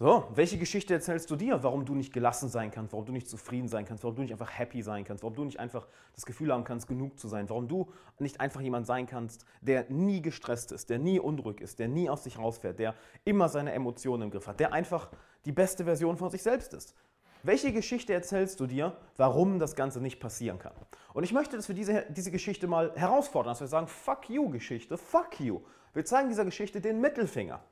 So, 0.02 0.25
welche 0.34 0.58
Geschichte 0.58 0.93
erzählst 0.94 1.31
du 1.31 1.37
dir, 1.37 1.62
warum 1.62 1.84
du 1.84 1.94
nicht 1.94 2.12
gelassen 2.12 2.49
sein 2.49 2.72
kannst, 2.72 2.93
warum 2.93 3.06
du 3.06 3.12
nicht 3.12 3.28
zufrieden 3.28 3.69
sein 3.69 3.84
kannst, 3.84 4.02
warum 4.02 4.16
du 4.16 4.22
nicht 4.22 4.32
einfach 4.32 4.58
happy 4.58 4.82
sein 4.82 5.04
kannst, 5.04 5.22
warum 5.22 5.37
du 5.37 5.44
nicht 5.44 5.60
einfach 5.60 5.87
das 6.16 6.26
Gefühl 6.26 6.52
haben 6.52 6.64
kannst, 6.64 6.88
genug 6.88 7.20
zu 7.20 7.28
sein, 7.28 7.49
warum 7.49 7.69
du 7.69 7.88
nicht 8.19 8.40
einfach 8.40 8.60
jemand 8.60 8.84
sein 8.84 9.06
kannst, 9.06 9.46
der 9.60 9.88
nie 9.90 10.20
gestresst 10.20 10.72
ist, 10.72 10.90
der 10.90 10.99
nie 10.99 11.20
unruhig 11.20 11.60
ist, 11.60 11.78
der 11.78 11.87
nie 11.87 12.10
aus 12.10 12.25
sich 12.25 12.37
rausfährt, 12.37 12.81
der 12.81 12.96
immer 13.25 13.49
seine 13.49 13.70
Emotionen 13.75 14.25
im 14.25 14.31
Griff 14.32 14.49
hat, 14.49 14.58
der 14.58 14.72
einfach 14.72 15.08
die 15.44 15.52
beste 15.52 15.84
Version 15.84 16.16
von 16.16 16.31
sich 16.31 16.43
selbst 16.43 16.75
ist. 16.75 16.96
Welche 17.44 17.72
Geschichte 17.72 18.12
erzählst 18.12 18.58
du 18.58 18.66
dir, 18.66 18.96
warum 19.16 19.60
das 19.60 19.76
Ganze 19.76 20.00
nicht 20.00 20.19
passieren 20.19 20.58
kann? 20.58 20.75
Und 21.14 21.22
ich 21.22 21.32
möchte, 21.32 21.54
dass 21.54 21.69
wir 21.69 21.76
diese, 21.76 22.06
diese 22.08 22.32
Geschichte 22.32 22.66
mal 22.66 22.90
herausfordern, 22.96 23.52
dass 23.52 23.60
wir 23.60 23.69
sagen, 23.69 23.87
fuck 23.87 24.28
you 24.28 24.50
Geschichte, 24.50 24.99
fuck 24.99 25.38
you. 25.38 25.60
Wir 25.94 26.04
zeigen 26.04 26.28
dieser 26.28 26.44
Geschichte 26.44 26.81
den 26.81 27.00
Mittelfinger. 27.00 27.62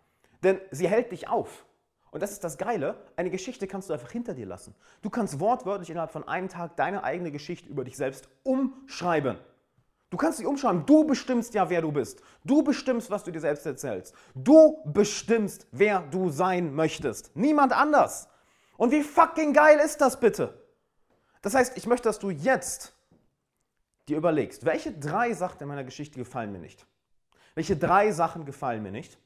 Denn 0.44 0.61
sie 0.71 0.87
hält 0.87 1.11
dich 1.11 1.29
auf. 1.29 1.67
Und 2.11 2.23
das 2.23 2.33
ist 2.33 2.43
das 2.43 2.59
Geile, 2.59 2.97
eine 3.17 3.31
Geschichte 3.31 3.67
kannst 3.67 3.89
du 3.89 3.93
einfach 3.93 4.11
hinter 4.11 4.35
dir 4.35 4.47
lassen. 4.47 4.75
Du 5.03 5.11
kannst 5.11 5.39
wortwörtlich 5.39 5.91
innerhalb 5.91 6.11
von 6.11 6.27
einem 6.27 6.49
Tag 6.49 6.77
deine 6.77 7.05
eigene 7.05 7.31
Geschichte 7.31 7.69
über 7.69 7.85
dich 7.85 7.97
selbst 7.97 8.29
umschreiben. 8.43 9.39
Du 10.11 10.17
kannst 10.17 10.39
sie 10.39 10.47
umschreiben. 10.47 10.85
Du 10.87 11.05
bestimmst 11.05 11.55
ja, 11.55 11.71
wer 11.71 11.83
du 11.83 11.93
bist. 11.93 12.21
Du 12.45 12.65
bestimmst, 12.65 13.11
was 13.11 13.23
du 13.23 13.31
dir 13.31 13.41
selbst 13.41 13.65
erzählst. 13.65 14.12
Du 14.35 14.83
bestimmst, 14.85 15.69
wer 15.71 16.01
du 16.01 16.31
sein 16.31 16.75
möchtest. 16.75 17.35
Niemand 17.37 17.73
anders. 17.73 18.29
Und 18.77 18.91
wie 18.91 19.03
fucking 19.03 19.53
geil 19.53 19.79
ist 19.79 20.01
das 20.01 20.19
bitte? 20.19 20.67
Das 21.43 21.55
heißt, 21.55 21.77
ich 21.77 21.87
möchte, 21.87 22.09
dass 22.09 22.19
du 22.19 22.31
jetzt 22.31 22.93
dir 24.09 24.17
überlegst, 24.17 24.65
welche 24.65 24.93
drei 24.93 25.33
Sachen 25.33 25.63
in 25.63 25.69
meiner 25.69 25.85
Geschichte 25.85 26.19
gefallen 26.19 26.51
mir 26.51 26.59
nicht. 26.59 26.85
Welche 27.55 27.77
drei 27.77 28.11
Sachen 28.11 28.45
gefallen 28.45 28.83
mir 28.83 28.91
nicht? 28.91 29.17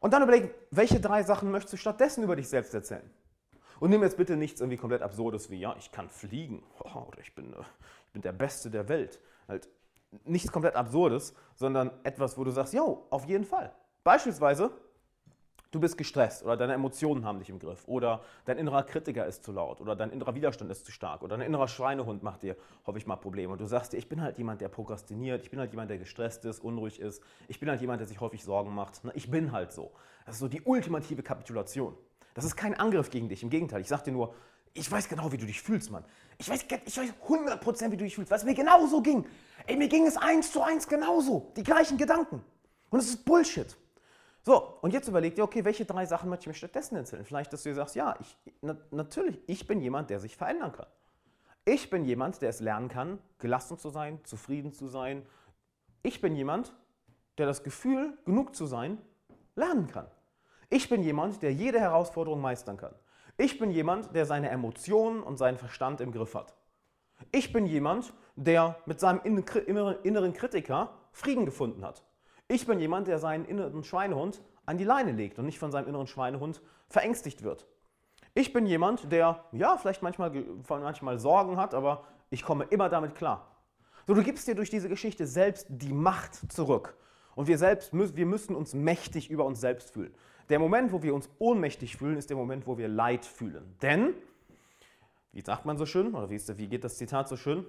Und 0.00 0.12
dann 0.12 0.22
überleg, 0.22 0.54
welche 0.70 1.00
drei 1.00 1.22
Sachen 1.22 1.50
möchtest 1.50 1.74
du 1.74 1.76
stattdessen 1.76 2.24
über 2.24 2.34
dich 2.34 2.48
selbst 2.48 2.74
erzählen? 2.74 3.08
Und 3.78 3.90
nimm 3.90 4.02
jetzt 4.02 4.16
bitte 4.16 4.36
nichts 4.36 4.60
irgendwie 4.60 4.76
komplett 4.76 5.02
Absurdes 5.02 5.50
wie, 5.50 5.58
ja, 5.58 5.74
ich 5.78 5.92
kann 5.92 6.08
fliegen 6.08 6.62
oder 6.80 7.18
ich 7.20 7.34
bin, 7.34 7.52
äh, 7.52 7.62
ich 8.06 8.12
bin 8.12 8.22
der 8.22 8.32
Beste 8.32 8.70
der 8.70 8.88
Welt. 8.88 9.20
Halt 9.48 9.68
nichts 10.24 10.50
komplett 10.50 10.74
Absurdes, 10.74 11.34
sondern 11.54 11.90
etwas, 12.02 12.36
wo 12.36 12.44
du 12.44 12.50
sagst, 12.50 12.74
jo, 12.74 13.06
auf 13.10 13.24
jeden 13.26 13.44
Fall. 13.44 13.72
Beispielsweise, 14.02 14.72
Du 15.72 15.78
bist 15.78 15.96
gestresst 15.96 16.42
oder 16.42 16.56
deine 16.56 16.72
Emotionen 16.74 17.24
haben 17.24 17.38
dich 17.38 17.48
im 17.48 17.60
Griff 17.60 17.86
oder 17.86 18.22
dein 18.44 18.58
innerer 18.58 18.82
Kritiker 18.82 19.24
ist 19.26 19.44
zu 19.44 19.52
laut 19.52 19.80
oder 19.80 19.94
dein 19.94 20.10
innerer 20.10 20.34
Widerstand 20.34 20.68
ist 20.68 20.84
zu 20.84 20.90
stark 20.90 21.22
oder 21.22 21.36
dein 21.36 21.46
innerer 21.46 21.68
Schweinehund 21.68 22.24
macht 22.24 22.42
dir, 22.42 22.56
hoffe 22.86 22.98
ich 22.98 23.06
mal, 23.06 23.14
Probleme. 23.14 23.52
Und 23.52 23.60
du 23.60 23.66
sagst 23.66 23.92
dir, 23.92 23.98
ich 23.98 24.08
bin 24.08 24.20
halt 24.20 24.36
jemand, 24.36 24.60
der 24.60 24.68
prokrastiniert, 24.68 25.42
ich 25.42 25.50
bin 25.50 25.60
halt 25.60 25.70
jemand, 25.70 25.88
der 25.88 25.98
gestresst 25.98 26.44
ist, 26.44 26.58
unruhig 26.58 26.98
ist, 26.98 27.22
ich 27.46 27.60
bin 27.60 27.68
halt 27.68 27.80
jemand, 27.80 28.00
der 28.00 28.08
sich 28.08 28.20
häufig 28.20 28.42
Sorgen 28.42 28.74
macht. 28.74 29.00
Ich 29.14 29.30
bin 29.30 29.52
halt 29.52 29.70
so. 29.70 29.92
Das 30.26 30.34
ist 30.34 30.40
so 30.40 30.48
die 30.48 30.60
ultimative 30.62 31.22
Kapitulation. 31.22 31.96
Das 32.34 32.44
ist 32.44 32.56
kein 32.56 32.74
Angriff 32.74 33.10
gegen 33.10 33.28
dich, 33.28 33.44
im 33.44 33.50
Gegenteil. 33.50 33.80
Ich 33.80 33.88
sag 33.88 34.02
dir 34.02 34.12
nur, 34.12 34.34
ich 34.74 34.90
weiß 34.90 35.08
genau, 35.08 35.30
wie 35.30 35.36
du 35.36 35.46
dich 35.46 35.62
fühlst, 35.62 35.92
Mann. 35.92 36.04
Ich 36.38 36.48
weiß, 36.48 36.64
ich 36.84 36.98
weiß 36.98 37.12
100% 37.28 37.92
wie 37.92 37.96
du 37.96 38.04
dich 38.04 38.16
fühlst, 38.16 38.32
es 38.32 38.44
mir 38.44 38.54
genauso 38.54 39.02
ging. 39.02 39.24
Ey, 39.68 39.76
mir 39.76 39.88
ging 39.88 40.04
es 40.04 40.16
eins 40.16 40.50
zu 40.50 40.62
eins 40.62 40.88
genauso. 40.88 41.52
Die 41.56 41.62
gleichen 41.62 41.96
Gedanken. 41.96 42.42
Und 42.90 42.98
es 42.98 43.06
ist 43.06 43.24
Bullshit. 43.24 43.76
So, 44.42 44.78
und 44.80 44.92
jetzt 44.92 45.06
überleg 45.08 45.34
dir, 45.34 45.44
okay, 45.44 45.64
welche 45.64 45.84
drei 45.84 46.06
Sachen 46.06 46.30
möchte 46.30 46.44
ich 46.44 46.46
mir 46.48 46.54
stattdessen 46.54 46.96
erzählen? 46.96 47.24
Vielleicht, 47.24 47.52
dass 47.52 47.62
du 47.62 47.68
dir 47.68 47.74
sagst, 47.74 47.94
ja, 47.94 48.16
ich, 48.20 48.36
na, 48.62 48.76
natürlich, 48.90 49.38
ich 49.46 49.66
bin 49.66 49.80
jemand, 49.80 50.08
der 50.08 50.18
sich 50.18 50.36
verändern 50.36 50.72
kann. 50.72 50.86
Ich 51.66 51.90
bin 51.90 52.04
jemand, 52.04 52.40
der 52.40 52.48
es 52.48 52.60
lernen 52.60 52.88
kann, 52.88 53.18
gelassen 53.38 53.78
zu 53.78 53.90
sein, 53.90 54.18
zufrieden 54.24 54.72
zu 54.72 54.88
sein. 54.88 55.26
Ich 56.02 56.22
bin 56.22 56.34
jemand, 56.34 56.74
der 57.36 57.46
das 57.46 57.62
Gefühl, 57.62 58.16
genug 58.24 58.56
zu 58.56 58.64
sein, 58.64 58.98
lernen 59.56 59.88
kann. 59.88 60.06
Ich 60.70 60.88
bin 60.88 61.02
jemand, 61.02 61.42
der 61.42 61.52
jede 61.52 61.78
Herausforderung 61.78 62.40
meistern 62.40 62.78
kann. 62.78 62.94
Ich 63.36 63.58
bin 63.58 63.70
jemand, 63.70 64.14
der 64.14 64.24
seine 64.24 64.48
Emotionen 64.48 65.22
und 65.22 65.36
seinen 65.36 65.58
Verstand 65.58 66.00
im 66.00 66.12
Griff 66.12 66.34
hat. 66.34 66.54
Ich 67.32 67.52
bin 67.52 67.66
jemand, 67.66 68.14
der 68.36 68.76
mit 68.86 69.00
seinem 69.00 69.20
inneren 69.22 70.32
Kritiker 70.32 70.94
Frieden 71.12 71.44
gefunden 71.44 71.84
hat. 71.84 72.04
Ich 72.50 72.66
bin 72.66 72.80
jemand, 72.80 73.06
der 73.06 73.20
seinen 73.20 73.44
inneren 73.44 73.84
Schweinehund 73.84 74.42
an 74.66 74.76
die 74.76 74.82
Leine 74.82 75.12
legt 75.12 75.38
und 75.38 75.46
nicht 75.46 75.60
von 75.60 75.70
seinem 75.70 75.86
inneren 75.86 76.08
Schweinehund 76.08 76.60
verängstigt 76.88 77.44
wird. 77.44 77.68
Ich 78.34 78.52
bin 78.52 78.66
jemand, 78.66 79.12
der 79.12 79.44
ja 79.52 79.76
vielleicht 79.76 80.02
manchmal, 80.02 80.32
manchmal 80.68 81.20
Sorgen 81.20 81.58
hat, 81.58 81.74
aber 81.74 82.02
ich 82.28 82.42
komme 82.42 82.64
immer 82.64 82.88
damit 82.88 83.14
klar. 83.14 83.54
So, 84.08 84.14
du 84.14 84.24
gibst 84.24 84.48
dir 84.48 84.56
durch 84.56 84.68
diese 84.68 84.88
Geschichte 84.88 85.28
selbst 85.28 85.68
die 85.68 85.92
Macht 85.92 86.52
zurück. 86.52 86.96
Und 87.36 87.46
wir 87.46 87.56
selbst 87.56 87.92
wir 87.92 88.26
müssen 88.26 88.56
uns 88.56 88.74
mächtig 88.74 89.30
über 89.30 89.44
uns 89.44 89.60
selbst 89.60 89.92
fühlen. 89.92 90.12
Der 90.48 90.58
Moment, 90.58 90.92
wo 90.92 91.04
wir 91.04 91.14
uns 91.14 91.30
ohnmächtig 91.38 91.98
fühlen, 91.98 92.16
ist 92.16 92.30
der 92.30 92.36
Moment, 92.36 92.66
wo 92.66 92.76
wir 92.76 92.88
Leid 92.88 93.24
fühlen. 93.24 93.76
Denn, 93.80 94.12
wie 95.30 95.42
sagt 95.42 95.66
man 95.66 95.78
so 95.78 95.86
schön, 95.86 96.16
oder 96.16 96.30
wie, 96.30 96.40
wie 96.58 96.66
geht 96.66 96.82
das 96.82 96.96
Zitat 96.96 97.28
so 97.28 97.36
schön? 97.36 97.64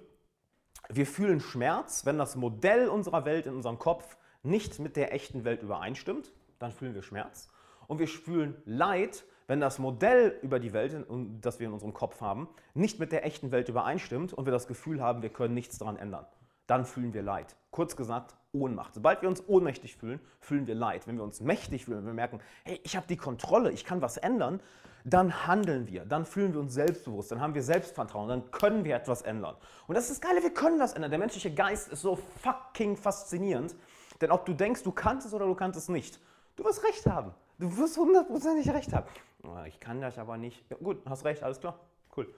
Wir 0.89 1.05
fühlen 1.05 1.39
Schmerz, 1.39 2.03
wenn 2.07 2.17
das 2.17 2.35
Modell 2.35 2.87
unserer 2.87 3.25
Welt 3.25 3.45
in 3.45 3.53
unserem 3.53 3.77
Kopf 3.77 4.17
nicht 4.43 4.79
mit 4.79 4.95
der 4.95 5.13
echten 5.13 5.43
Welt 5.43 5.61
übereinstimmt, 5.61 6.31
dann 6.59 6.71
fühlen 6.71 6.93
wir 6.93 7.01
Schmerz. 7.01 7.49
Und 7.87 7.99
wir 7.99 8.07
fühlen 8.07 8.55
Leid, 8.65 9.23
wenn 9.47 9.59
das 9.59 9.79
Modell 9.79 10.37
über 10.41 10.59
die 10.59 10.73
Welt, 10.73 10.95
das 11.41 11.59
wir 11.59 11.67
in 11.67 11.73
unserem 11.73 11.93
Kopf 11.93 12.21
haben, 12.21 12.47
nicht 12.73 12.99
mit 12.99 13.11
der 13.11 13.25
echten 13.25 13.51
Welt 13.51 13.67
übereinstimmt 13.69 14.33
und 14.33 14.45
wir 14.45 14.51
das 14.51 14.67
Gefühl 14.67 15.01
haben, 15.01 15.21
wir 15.21 15.29
können 15.29 15.53
nichts 15.53 15.77
daran 15.77 15.97
ändern. 15.97 16.25
Dann 16.67 16.85
fühlen 16.85 17.13
wir 17.13 17.21
Leid. 17.21 17.55
Kurz 17.71 17.95
gesagt, 17.95 18.35
Ohnmacht. 18.53 18.93
Sobald 18.93 19.21
wir 19.21 19.29
uns 19.29 19.43
ohnmächtig 19.47 19.95
fühlen, 19.95 20.19
fühlen 20.39 20.67
wir 20.67 20.75
Leid. 20.75 21.07
Wenn 21.07 21.15
wir 21.15 21.23
uns 21.23 21.39
mächtig 21.39 21.85
fühlen, 21.85 21.99
wenn 21.99 22.07
wir 22.07 22.13
merken, 22.13 22.39
hey, 22.63 22.79
ich 22.83 22.97
habe 22.97 23.07
die 23.07 23.15
Kontrolle, 23.17 23.71
ich 23.71 23.85
kann 23.85 24.01
was 24.01 24.17
ändern, 24.17 24.59
dann 25.05 25.47
handeln 25.47 25.87
wir, 25.87 26.05
dann 26.05 26.25
fühlen 26.25 26.53
wir 26.53 26.59
uns 26.59 26.73
selbstbewusst, 26.73 27.31
dann 27.31 27.39
haben 27.39 27.55
wir 27.55 27.63
Selbstvertrauen, 27.63 28.29
dann 28.29 28.51
können 28.51 28.83
wir 28.83 28.95
etwas 28.95 29.21
ändern. 29.21 29.55
Und 29.87 29.95
das 29.95 30.09
ist 30.09 30.21
das 30.21 30.29
Geile, 30.29 30.43
wir 30.43 30.53
können 30.53 30.79
das 30.79 30.93
ändern. 30.93 31.11
Der 31.11 31.19
menschliche 31.19 31.53
Geist 31.53 31.91
ist 31.91 32.01
so 32.01 32.17
fucking 32.41 32.97
faszinierend. 32.97 33.75
Denn 34.21 34.31
ob 34.31 34.45
du 34.45 34.53
denkst, 34.53 34.83
du 34.83 34.91
kannst 34.91 35.27
es 35.27 35.33
oder 35.33 35.45
du 35.45 35.55
kannst 35.55 35.77
es 35.77 35.89
nicht, 35.89 36.19
du 36.55 36.63
wirst 36.63 36.83
recht 36.83 37.05
haben. 37.07 37.33
Du 37.57 37.75
wirst 37.77 37.97
hundertprozentig 37.97 38.69
recht 38.73 38.93
haben. 38.93 39.07
Oh, 39.43 39.63
ich 39.67 39.79
kann 39.79 40.01
das 40.01 40.17
aber 40.17 40.37
nicht. 40.37 40.63
Ja, 40.69 40.77
gut, 40.77 41.01
hast 41.07 41.25
recht, 41.25 41.43
alles 41.43 41.59
klar. 41.59 41.79
Cool. 42.15 42.33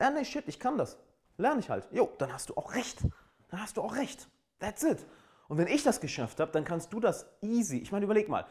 Ja, 0.00 0.10
nee, 0.10 0.24
shit, 0.24 0.44
ich 0.46 0.58
kann 0.58 0.76
das. 0.76 0.98
Lerne 1.36 1.60
ich 1.60 1.70
halt. 1.70 1.88
Jo, 1.92 2.10
dann 2.18 2.32
hast 2.32 2.50
du 2.50 2.54
auch 2.56 2.74
recht. 2.74 3.02
Dann 3.48 3.60
hast 3.60 3.76
du 3.76 3.82
auch 3.82 3.96
recht. 3.96 4.28
That's 4.58 4.82
it. 4.82 5.06
Und 5.48 5.58
wenn 5.58 5.66
ich 5.66 5.82
das 5.82 6.00
geschafft 6.00 6.40
habe, 6.40 6.52
dann 6.52 6.64
kannst 6.64 6.92
du 6.92 7.00
das 7.00 7.26
easy. 7.40 7.78
Ich 7.78 7.92
meine, 7.92 8.04
überleg 8.04 8.28
mal 8.28 8.46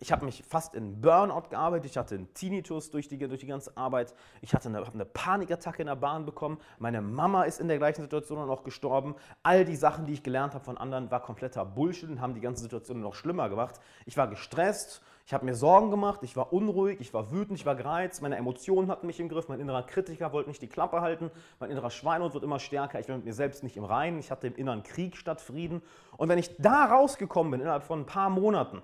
ich 0.00 0.12
habe 0.12 0.24
mich 0.24 0.42
fast 0.48 0.74
in 0.74 1.00
Burnout 1.00 1.48
gearbeitet, 1.50 1.90
ich 1.90 1.96
hatte 1.96 2.14
einen 2.14 2.32
Tinnitus 2.34 2.90
durch 2.90 3.08
die, 3.08 3.18
durch 3.18 3.40
die 3.40 3.46
ganze 3.46 3.76
Arbeit, 3.76 4.14
ich 4.40 4.54
hatte 4.54 4.68
eine, 4.68 4.84
eine 4.84 5.04
Panikattacke 5.04 5.82
in 5.82 5.86
der 5.86 5.96
Bahn 5.96 6.24
bekommen, 6.24 6.58
meine 6.78 7.02
Mama 7.02 7.44
ist 7.44 7.60
in 7.60 7.68
der 7.68 7.78
gleichen 7.78 8.02
Situation 8.02 8.46
noch 8.46 8.64
gestorben. 8.64 9.14
All 9.42 9.64
die 9.64 9.76
Sachen, 9.76 10.06
die 10.06 10.12
ich 10.12 10.22
gelernt 10.22 10.54
habe 10.54 10.64
von 10.64 10.78
anderen, 10.78 11.10
war 11.10 11.20
kompletter 11.20 11.64
Bullshit 11.64 12.08
und 12.08 12.20
haben 12.20 12.34
die 12.34 12.40
ganze 12.40 12.62
Situation 12.62 13.00
noch 13.00 13.14
schlimmer 13.14 13.48
gemacht. 13.48 13.80
Ich 14.06 14.16
war 14.16 14.28
gestresst, 14.28 15.02
Ich 15.28 15.34
habe 15.34 15.44
mir 15.44 15.54
Sorgen 15.54 15.90
gemacht, 15.90 16.20
ich 16.22 16.36
war 16.36 16.54
unruhig, 16.54 17.02
ich 17.02 17.12
war 17.12 17.30
wütend, 17.30 17.58
ich 17.58 17.66
war 17.66 17.76
gereizt, 17.76 18.22
meine 18.22 18.36
Emotionen 18.36 18.90
hatten 18.90 19.06
mich 19.06 19.20
im 19.20 19.28
Griff, 19.28 19.46
mein 19.48 19.60
innerer 19.60 19.82
Kritiker 19.82 20.32
wollte 20.32 20.48
nicht 20.48 20.62
die 20.62 20.68
Klappe 20.68 21.02
halten, 21.02 21.30
mein 21.60 21.70
innerer 21.70 21.90
Schweinhund 21.90 22.32
wird 22.32 22.44
immer 22.44 22.58
stärker, 22.58 22.98
ich 22.98 23.10
war 23.10 23.16
mit 23.16 23.26
mir 23.26 23.34
selbst 23.34 23.62
nicht 23.62 23.76
im 23.76 23.84
Reinen, 23.84 24.20
ich 24.20 24.30
hatte 24.30 24.46
im 24.46 24.56
inneren 24.56 24.82
Krieg 24.82 25.18
statt 25.18 25.42
Frieden. 25.42 25.82
Und 26.16 26.30
wenn 26.30 26.38
ich 26.38 26.56
da 26.56 26.86
rausgekommen 26.86 27.50
bin, 27.50 27.60
innerhalb 27.60 27.82
von 27.82 28.00
ein 28.00 28.06
paar 28.06 28.30
Monaten, 28.30 28.80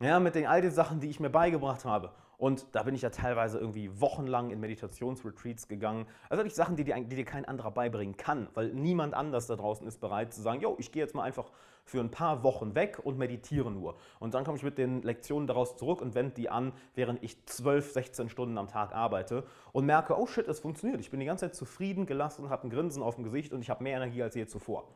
ja, 0.00 0.20
mit 0.20 0.34
den 0.34 0.46
all 0.46 0.62
den 0.62 0.70
Sachen, 0.70 1.00
die 1.00 1.08
ich 1.08 1.20
mir 1.20 1.30
beigebracht 1.30 1.84
habe, 1.84 2.12
und 2.38 2.66
da 2.72 2.82
bin 2.82 2.94
ich 2.94 3.02
ja 3.02 3.10
teilweise 3.10 3.58
irgendwie 3.58 4.00
wochenlang 4.00 4.50
in 4.50 4.60
Meditationsretreats 4.60 5.68
gegangen. 5.68 6.06
Also 6.28 6.40
wirklich 6.40 6.54
Sachen, 6.54 6.76
die 6.76 6.84
dir, 6.84 6.94
die 6.96 7.16
dir 7.16 7.24
kein 7.24 7.46
anderer 7.46 7.70
beibringen 7.70 8.16
kann, 8.16 8.48
weil 8.54 8.74
niemand 8.74 9.14
anders 9.14 9.46
da 9.46 9.56
draußen 9.56 9.86
ist 9.86 10.00
bereit 10.00 10.34
zu 10.34 10.42
sagen, 10.42 10.60
yo, 10.60 10.76
ich 10.78 10.92
gehe 10.92 11.02
jetzt 11.02 11.14
mal 11.14 11.22
einfach 11.22 11.50
für 11.84 12.00
ein 12.00 12.10
paar 12.10 12.42
Wochen 12.42 12.74
weg 12.74 13.00
und 13.02 13.16
meditiere 13.16 13.70
nur. 13.70 13.96
Und 14.18 14.34
dann 14.34 14.44
komme 14.44 14.58
ich 14.58 14.64
mit 14.64 14.76
den 14.76 15.02
Lektionen 15.02 15.46
daraus 15.46 15.76
zurück 15.76 16.02
und 16.02 16.14
wende 16.14 16.34
die 16.34 16.50
an, 16.50 16.72
während 16.94 17.22
ich 17.22 17.46
12, 17.46 17.92
16 17.92 18.28
Stunden 18.28 18.58
am 18.58 18.66
Tag 18.66 18.92
arbeite 18.92 19.44
und 19.72 19.86
merke, 19.86 20.18
oh 20.18 20.26
shit, 20.26 20.48
es 20.48 20.60
funktioniert. 20.60 21.00
Ich 21.00 21.10
bin 21.10 21.20
die 21.20 21.26
ganze 21.26 21.46
Zeit 21.46 21.54
zufrieden, 21.54 22.04
gelassen, 22.04 22.50
habe 22.50 22.66
ein 22.66 22.70
Grinsen 22.70 23.02
auf 23.02 23.14
dem 23.14 23.24
Gesicht 23.24 23.52
und 23.52 23.62
ich 23.62 23.70
habe 23.70 23.82
mehr 23.82 23.96
Energie 23.96 24.22
als 24.22 24.34
je 24.34 24.46
zuvor. 24.46 24.88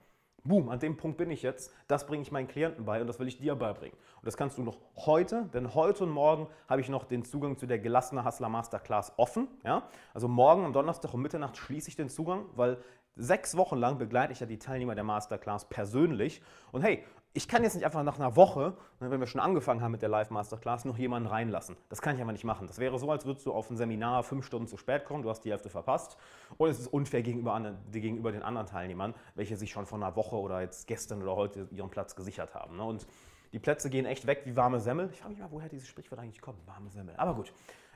Boom, 0.44 0.68
an 0.68 0.78
dem 0.78 0.96
Punkt 0.96 1.18
bin 1.18 1.30
ich 1.30 1.42
jetzt. 1.42 1.74
Das 1.86 2.06
bringe 2.06 2.22
ich 2.22 2.32
meinen 2.32 2.48
Klienten 2.48 2.84
bei 2.84 3.00
und 3.00 3.06
das 3.06 3.18
will 3.18 3.28
ich 3.28 3.38
dir 3.38 3.54
beibringen. 3.54 3.96
Und 4.16 4.26
das 4.26 4.36
kannst 4.36 4.56
du 4.58 4.62
noch 4.62 4.78
heute, 4.96 5.48
denn 5.52 5.74
heute 5.74 6.04
und 6.04 6.10
morgen 6.10 6.46
habe 6.68 6.80
ich 6.80 6.88
noch 6.88 7.04
den 7.04 7.24
Zugang 7.24 7.58
zu 7.58 7.66
der 7.66 7.78
gelassene 7.78 8.24
Hustler 8.24 8.48
Masterclass 8.48 9.12
offen. 9.16 9.48
Ja? 9.64 9.88
Also 10.14 10.28
morgen 10.28 10.64
am 10.64 10.72
Donnerstag 10.72 11.12
um 11.12 11.20
Mitternacht 11.20 11.56
schließe 11.56 11.88
ich 11.88 11.96
den 11.96 12.08
Zugang, 12.08 12.46
weil 12.54 12.78
sechs 13.16 13.56
Wochen 13.56 13.76
lang 13.76 13.98
begleite 13.98 14.32
ich 14.32 14.40
ja 14.40 14.46
die 14.46 14.58
Teilnehmer 14.58 14.94
der 14.94 15.04
Masterclass 15.04 15.68
persönlich. 15.68 16.42
Und 16.72 16.82
hey, 16.82 17.04
ich 17.32 17.46
kann 17.46 17.62
jetzt 17.62 17.74
nicht 17.74 17.84
einfach 17.84 18.02
nach 18.02 18.18
einer 18.18 18.34
Woche, 18.34 18.74
ne, 18.98 19.10
wenn 19.10 19.20
wir 19.20 19.28
schon 19.28 19.40
angefangen 19.40 19.82
haben 19.82 19.92
mit 19.92 20.02
der 20.02 20.08
Live-Masterclass, 20.08 20.84
noch 20.84 20.98
jemanden 20.98 21.28
reinlassen. 21.28 21.76
Das 21.88 22.02
kann 22.02 22.16
ich 22.16 22.20
einfach 22.20 22.32
nicht 22.32 22.44
machen. 22.44 22.66
Das 22.66 22.78
wäre 22.78 22.98
so, 22.98 23.10
als 23.10 23.24
würdest 23.24 23.46
du 23.46 23.52
auf 23.52 23.70
ein 23.70 23.76
Seminar 23.76 24.24
fünf 24.24 24.44
Stunden 24.44 24.66
zu 24.66 24.76
spät 24.76 25.04
kommen, 25.04 25.22
du 25.22 25.30
hast 25.30 25.42
die 25.44 25.50
Hälfte 25.50 25.70
verpasst. 25.70 26.16
Und 26.58 26.70
es 26.70 26.80
ist 26.80 26.88
unfair 26.88 27.22
gegenüber, 27.22 27.76
gegenüber 27.92 28.32
den 28.32 28.42
anderen 28.42 28.66
Teilnehmern, 28.66 29.14
welche 29.36 29.56
sich 29.56 29.70
schon 29.70 29.86
vor 29.86 29.98
einer 29.98 30.16
Woche 30.16 30.36
oder 30.36 30.60
jetzt 30.60 30.88
gestern 30.88 31.22
oder 31.22 31.36
heute 31.36 31.68
ihren 31.70 31.90
Platz 31.90 32.16
gesichert 32.16 32.54
haben. 32.54 32.76
Ne? 32.76 32.84
Und 32.84 33.06
die 33.52 33.60
Plätze 33.60 33.90
gehen 33.90 34.06
echt 34.06 34.26
weg 34.26 34.42
wie 34.44 34.56
warme 34.56 34.80
Semmel. 34.80 35.10
Ich 35.12 35.20
frage 35.20 35.34
mich 35.34 35.40
mal, 35.40 35.50
woher 35.52 35.68
dieses 35.68 35.86
Sprichwort 35.86 36.20
eigentlich 36.20 36.40
kommt, 36.40 36.66
warme 36.66 36.90
Semmel. 36.90 37.14
Aber 37.16 37.34
gut, 37.34 37.52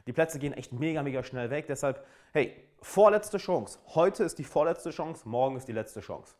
die 0.07 0.13
Plätze 0.13 0.39
gehen 0.39 0.53
echt 0.53 0.73
mega, 0.73 1.03
mega 1.03 1.25
schnell 1.25 1.51
weg. 1.51 1.67
Deshalb, 1.67 2.05
hey, 2.33 2.55
vorletzte 2.81 3.39
Chance. 3.39 3.81
Heute 3.95 4.23
ist 4.23 4.39
die 4.39 4.45
vorletzte 4.45 4.91
Chance, 4.91 5.29
morgen 5.29 5.57
ist 5.57 5.67
die 5.67 5.73
letzte 5.73 6.01
Chance. 6.01 6.35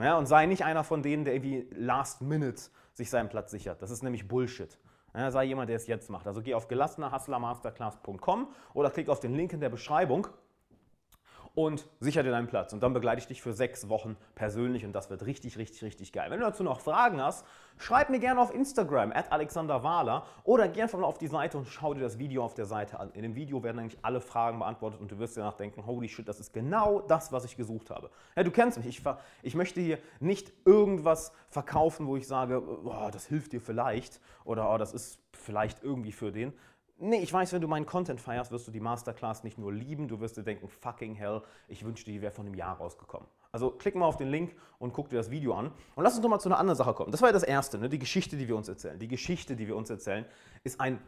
Ja, 0.00 0.18
und 0.18 0.26
sei 0.26 0.46
nicht 0.46 0.64
einer 0.64 0.84
von 0.84 1.02
denen, 1.02 1.24
der 1.24 1.34
irgendwie 1.34 1.68
last 1.72 2.20
minute 2.20 2.62
sich 2.92 3.10
seinen 3.10 3.28
Platz 3.28 3.50
sichert. 3.50 3.80
Das 3.80 3.90
ist 3.90 4.02
nämlich 4.02 4.26
Bullshit. 4.26 4.78
Ja, 5.14 5.30
sei 5.30 5.44
jemand, 5.44 5.68
der 5.68 5.76
es 5.76 5.86
jetzt 5.86 6.10
macht. 6.10 6.26
Also 6.26 6.42
geh 6.42 6.54
auf 6.54 6.66
gelassenerhustlermasterclass.com 6.66 8.48
oder 8.72 8.90
klick 8.90 9.08
auf 9.08 9.20
den 9.20 9.34
Link 9.34 9.52
in 9.52 9.60
der 9.60 9.68
Beschreibung 9.68 10.26
und 11.54 11.86
sicher 12.00 12.22
dir 12.22 12.30
deinen 12.30 12.48
Platz. 12.48 12.72
Und 12.72 12.82
dann 12.82 12.92
begleite 12.92 13.20
ich 13.20 13.26
dich 13.26 13.40
für 13.40 13.52
sechs 13.52 13.88
Wochen 13.88 14.16
persönlich 14.34 14.84
und 14.84 14.92
das 14.92 15.08
wird 15.10 15.24
richtig, 15.24 15.56
richtig, 15.56 15.84
richtig 15.84 16.12
geil. 16.12 16.30
Wenn 16.30 16.40
du 16.40 16.46
dazu 16.46 16.64
noch 16.64 16.80
Fragen 16.80 17.22
hast, 17.22 17.46
schreib 17.78 18.10
mir 18.10 18.18
gerne 18.18 18.40
auf 18.40 18.52
Instagram, 18.52 19.12
at 19.12 19.30
alexanderwahler 19.30 20.26
oder 20.42 20.68
geh 20.68 20.82
einfach 20.82 20.98
mal 20.98 21.06
auf 21.06 21.18
die 21.18 21.28
Seite 21.28 21.56
und 21.58 21.66
schau 21.66 21.94
dir 21.94 22.00
das 22.00 22.18
Video 22.18 22.44
auf 22.44 22.54
der 22.54 22.66
Seite 22.66 22.98
an. 22.98 23.10
In 23.12 23.22
dem 23.22 23.36
Video 23.36 23.62
werden 23.62 23.78
eigentlich 23.78 24.00
alle 24.02 24.20
Fragen 24.20 24.58
beantwortet 24.58 25.00
und 25.00 25.12
du 25.12 25.18
wirst 25.18 25.36
dir 25.36 25.40
danach 25.40 25.56
denken, 25.56 25.86
holy 25.86 26.08
shit, 26.08 26.26
das 26.26 26.40
ist 26.40 26.52
genau 26.52 27.00
das, 27.00 27.30
was 27.30 27.44
ich 27.44 27.56
gesucht 27.56 27.90
habe. 27.90 28.10
Ja, 28.34 28.42
du 28.42 28.50
kennst 28.50 28.78
mich, 28.78 28.86
ich, 28.86 29.02
ich 29.42 29.54
möchte 29.54 29.80
hier 29.80 29.98
nicht 30.18 30.52
irgendwas 30.64 31.32
verkaufen, 31.50 32.08
wo 32.08 32.16
ich 32.16 32.26
sage, 32.26 32.62
oh, 32.84 33.10
das 33.12 33.26
hilft 33.26 33.52
dir 33.52 33.60
vielleicht 33.60 34.20
oder 34.44 34.72
oh, 34.72 34.78
das 34.78 34.92
ist 34.92 35.20
vielleicht 35.32 35.84
irgendwie 35.84 36.12
für 36.12 36.32
den, 36.32 36.52
Nee, 36.96 37.18
ich 37.18 37.32
weiß, 37.32 37.52
wenn 37.52 37.60
du 37.60 37.66
meinen 37.66 37.86
Content 37.86 38.20
feierst, 38.20 38.52
wirst 38.52 38.68
du 38.68 38.70
die 38.70 38.80
Masterclass 38.80 39.42
nicht 39.42 39.58
nur 39.58 39.72
lieben, 39.72 40.06
du 40.06 40.20
wirst 40.20 40.36
dir 40.36 40.44
denken, 40.44 40.68
fucking 40.68 41.14
hell, 41.14 41.42
ich 41.66 41.84
wünschte, 41.84 42.10
die 42.10 42.22
wäre 42.22 42.30
von 42.30 42.46
einem 42.46 42.54
Jahr 42.54 42.76
rausgekommen. 42.76 43.28
Also 43.50 43.70
klick 43.70 43.96
mal 43.96 44.06
auf 44.06 44.16
den 44.16 44.28
Link 44.28 44.54
und 44.78 44.92
guck 44.92 45.08
dir 45.08 45.16
das 45.16 45.30
Video 45.30 45.54
an. 45.54 45.72
Und 45.96 46.04
lass 46.04 46.14
uns 46.14 46.22
doch 46.22 46.28
mal 46.28 46.38
zu 46.38 46.48
einer 46.48 46.58
anderen 46.58 46.76
Sache 46.76 46.94
kommen. 46.94 47.10
Das 47.10 47.20
war 47.20 47.28
ja 47.28 47.32
das 47.32 47.42
Erste, 47.42 47.78
ne? 47.78 47.88
die 47.88 47.98
Geschichte, 47.98 48.36
die 48.36 48.46
wir 48.46 48.56
uns 48.56 48.68
erzählen. 48.68 48.98
Die 48.98 49.08
Geschichte, 49.08 49.56
die 49.56 49.66
wir 49.66 49.76
uns 49.76 49.90
erzählen, 49.90 50.24
ist 50.62 50.80
ein, 50.80 51.00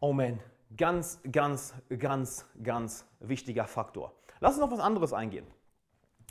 oh 0.00 0.12
man, 0.14 0.40
ganz, 0.76 1.20
ganz, 1.30 1.74
ganz, 1.98 2.46
ganz 2.62 3.06
wichtiger 3.20 3.66
Faktor. 3.66 4.12
Lass 4.40 4.54
uns 4.54 4.62
auf 4.62 4.70
was 4.70 4.80
anderes 4.80 5.12
eingehen. 5.12 5.46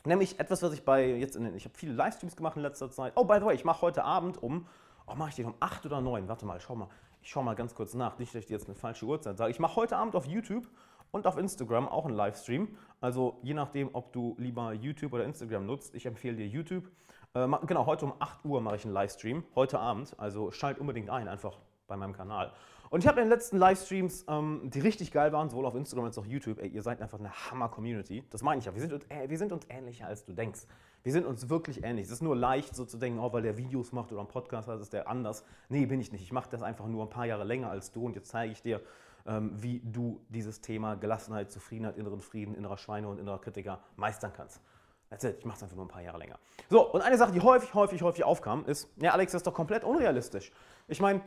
Nämlich 0.06 0.40
etwas, 0.40 0.64
was 0.64 0.74
ich 0.74 0.86
bei 0.86 1.06
jetzt 1.16 1.36
in 1.36 1.44
den, 1.44 1.56
ich 1.56 1.66
habe 1.66 1.76
viele 1.78 1.94
Livestreams 1.94 2.36
gemacht 2.36 2.56
in 2.56 2.62
letzter 2.62 2.90
Zeit. 2.90 3.14
Oh, 3.16 3.24
by 3.24 3.38
the 3.40 3.46
way, 3.46 3.56
ich 3.56 3.66
mache 3.66 3.82
heute 3.82 4.04
Abend 4.04 4.42
um, 4.42 4.68
oh, 5.06 5.16
mache 5.16 5.30
ich 5.30 5.36
den 5.36 5.46
um 5.46 5.56
8 5.60 5.86
oder 5.86 6.02
9? 6.02 6.28
Warte 6.28 6.46
mal, 6.46 6.60
schau 6.60 6.76
mal. 6.76 6.90
Ich 7.28 7.32
schaue 7.34 7.44
mal 7.44 7.56
ganz 7.56 7.76
kurz 7.76 7.94
nach, 7.94 8.18
nicht, 8.20 8.34
dass 8.34 8.40
ich 8.40 8.46
dir 8.46 8.54
jetzt 8.54 8.68
eine 8.68 8.76
falsche 8.76 9.06
Uhrzeit 9.06 9.38
sage. 9.38 9.52
Ich 9.52 9.60
mache 9.60 9.76
heute 9.76 9.98
Abend 9.98 10.16
auf 10.16 10.26
YouTube 10.26 10.66
und 11.12 11.28
auf 11.28 11.38
Instagram 11.38 11.86
auch 11.90 12.06
einen 12.06 12.16
Livestream. 12.16 12.78
Also 13.02 13.38
je 13.44 13.54
nachdem, 13.54 13.90
ob 13.92 14.14
du 14.14 14.38
lieber 14.40 14.72
YouTube 14.72 15.12
oder 15.12 15.26
Instagram 15.26 15.66
nutzt. 15.66 15.94
Ich 15.94 16.06
empfehle 16.06 16.38
dir 16.38 16.48
YouTube. 16.48 16.90
Äh, 17.34 17.50
genau, 17.66 17.86
heute 17.86 18.06
um 18.06 18.14
8 18.18 18.46
Uhr 18.46 18.62
mache 18.62 18.78
ich 18.78 18.86
einen 18.86 18.94
Livestream. 18.94 19.44
Heute 19.56 19.78
Abend. 19.78 20.18
Also 20.18 20.52
schalt 20.52 20.80
unbedingt 20.80 21.10
ein, 21.10 21.28
einfach 21.28 21.58
bei 21.88 21.98
meinem 21.98 22.14
Kanal. 22.14 22.54
Und 22.90 23.02
ich 23.02 23.08
habe 23.08 23.20
in 23.20 23.26
den 23.26 23.32
letzten 23.32 23.58
Livestreams, 23.58 24.26
ähm, 24.30 24.62
die 24.64 24.80
richtig 24.80 25.12
geil 25.12 25.34
waren, 25.34 25.50
sowohl 25.50 25.66
auf 25.66 25.76
Instagram 25.76 26.06
als 26.06 26.18
auch 26.18 26.26
YouTube, 26.26 26.60
ey, 26.60 26.70
ihr 26.70 26.82
seid 26.82 27.02
einfach 27.02 27.20
eine 27.20 27.32
Hammer-Community. 27.32 28.24
Das 28.30 28.42
meine 28.42 28.60
ich 28.60 28.66
ja. 28.66 28.74
Wir 28.74 28.82
sind, 28.82 29.12
äh, 29.12 29.30
wir 29.30 29.38
sind 29.38 29.52
uns 29.52 29.66
ähnlicher, 29.70 30.08
als 30.08 30.24
du 30.24 30.34
denkst. 30.34 30.62
Wir 31.04 31.12
sind 31.12 31.26
uns 31.26 31.50
wirklich 31.50 31.84
ähnlich. 31.84 32.06
Es 32.06 32.12
ist 32.12 32.22
nur 32.22 32.36
leicht, 32.36 32.76
so 32.76 32.86
zu 32.86 32.98
denken, 32.98 33.20
oh, 33.20 33.32
weil 33.34 33.42
der 33.42 33.58
Videos 33.58 33.92
macht 33.92 34.12
oder 34.12 34.22
einen 34.22 34.30
Podcast 34.30 34.68
hat, 34.68 34.80
ist 34.80 34.94
der 34.94 35.08
anders. 35.08 35.44
Nee, 35.70 35.86
bin 35.86 36.00
ich 36.00 36.12
nicht. 36.12 36.22
Ich 36.22 36.32
mache 36.32 36.50
das 36.50 36.64
einfach 36.64 36.88
nur 36.88 37.04
ein 37.04 37.10
paar 37.10 37.26
Jahre 37.26 37.44
länger 37.44 37.70
als 37.70 37.92
du 37.92 38.06
und 38.06 38.16
jetzt 38.16 38.30
zeige 38.30 38.52
ich 38.52 38.62
dir, 38.62 38.82
ähm, 39.26 39.52
wie 39.56 39.82
du 39.84 40.22
dieses 40.30 40.62
Thema 40.62 40.96
Gelassenheit, 40.96 41.52
Zufriedenheit, 41.52 41.98
inneren 41.98 42.22
Frieden, 42.22 42.56
innerer 42.56 42.78
Schweine 42.78 43.10
und 43.10 43.20
innerer 43.20 43.40
Kritiker 43.40 43.82
meistern 43.98 44.32
kannst. 44.34 44.62
That's 45.10 45.24
it. 45.24 45.38
Ich 45.40 45.46
mache 45.46 45.58
es 45.58 45.64
einfach 45.64 45.76
nur 45.76 45.86
ein 45.86 45.90
paar 45.90 46.02
Jahre 46.02 46.18
länger. 46.18 46.40
So, 46.70 46.92
und 46.92 47.02
eine 47.02 47.18
Sache, 47.18 47.32
die 47.32 47.42
häufig, 47.42 47.74
häufig, 47.74 48.02
häufig 48.02 48.24
aufkam, 48.24 48.66
ist, 48.66 48.90
ja, 48.98 49.12
Alex, 49.12 49.32
das 49.32 49.40
ist 49.40 49.48
doch 49.48 49.54
komplett 49.54 49.84
unrealistisch. 49.84 50.52
Ich 50.88 51.00
meine, 51.00 51.22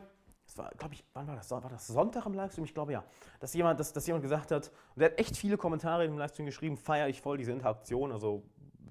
das 0.51 0.57
war, 0.57 0.71
glaube 0.77 0.95
ich, 0.95 1.03
wann 1.13 1.27
war 1.27 1.35
das? 1.37 1.49
War 1.49 1.61
das 1.61 1.87
Sonntag 1.87 2.25
im 2.25 2.33
Livestream? 2.33 2.65
Ich 2.65 2.73
glaube 2.73 2.91
ja. 2.91 3.05
Dass 3.39 3.53
jemand, 3.53 3.79
dass, 3.79 3.93
dass 3.93 4.05
jemand 4.05 4.23
gesagt 4.23 4.51
hat, 4.51 4.69
und 4.95 4.99
der 4.99 5.11
hat 5.11 5.19
echt 5.19 5.37
viele 5.37 5.55
Kommentare 5.55 6.03
im 6.03 6.17
Livestream 6.17 6.45
geschrieben, 6.45 6.75
feiere 6.75 7.07
ich 7.07 7.21
voll 7.21 7.37
diese 7.37 7.53
Interaktion. 7.53 8.11
Also, 8.11 8.43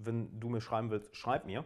wenn 0.03 0.41
du 0.41 0.49
mir 0.49 0.63
schreiben 0.63 0.91
willst, 0.91 1.15
schreib 1.15 1.45
mir 1.45 1.65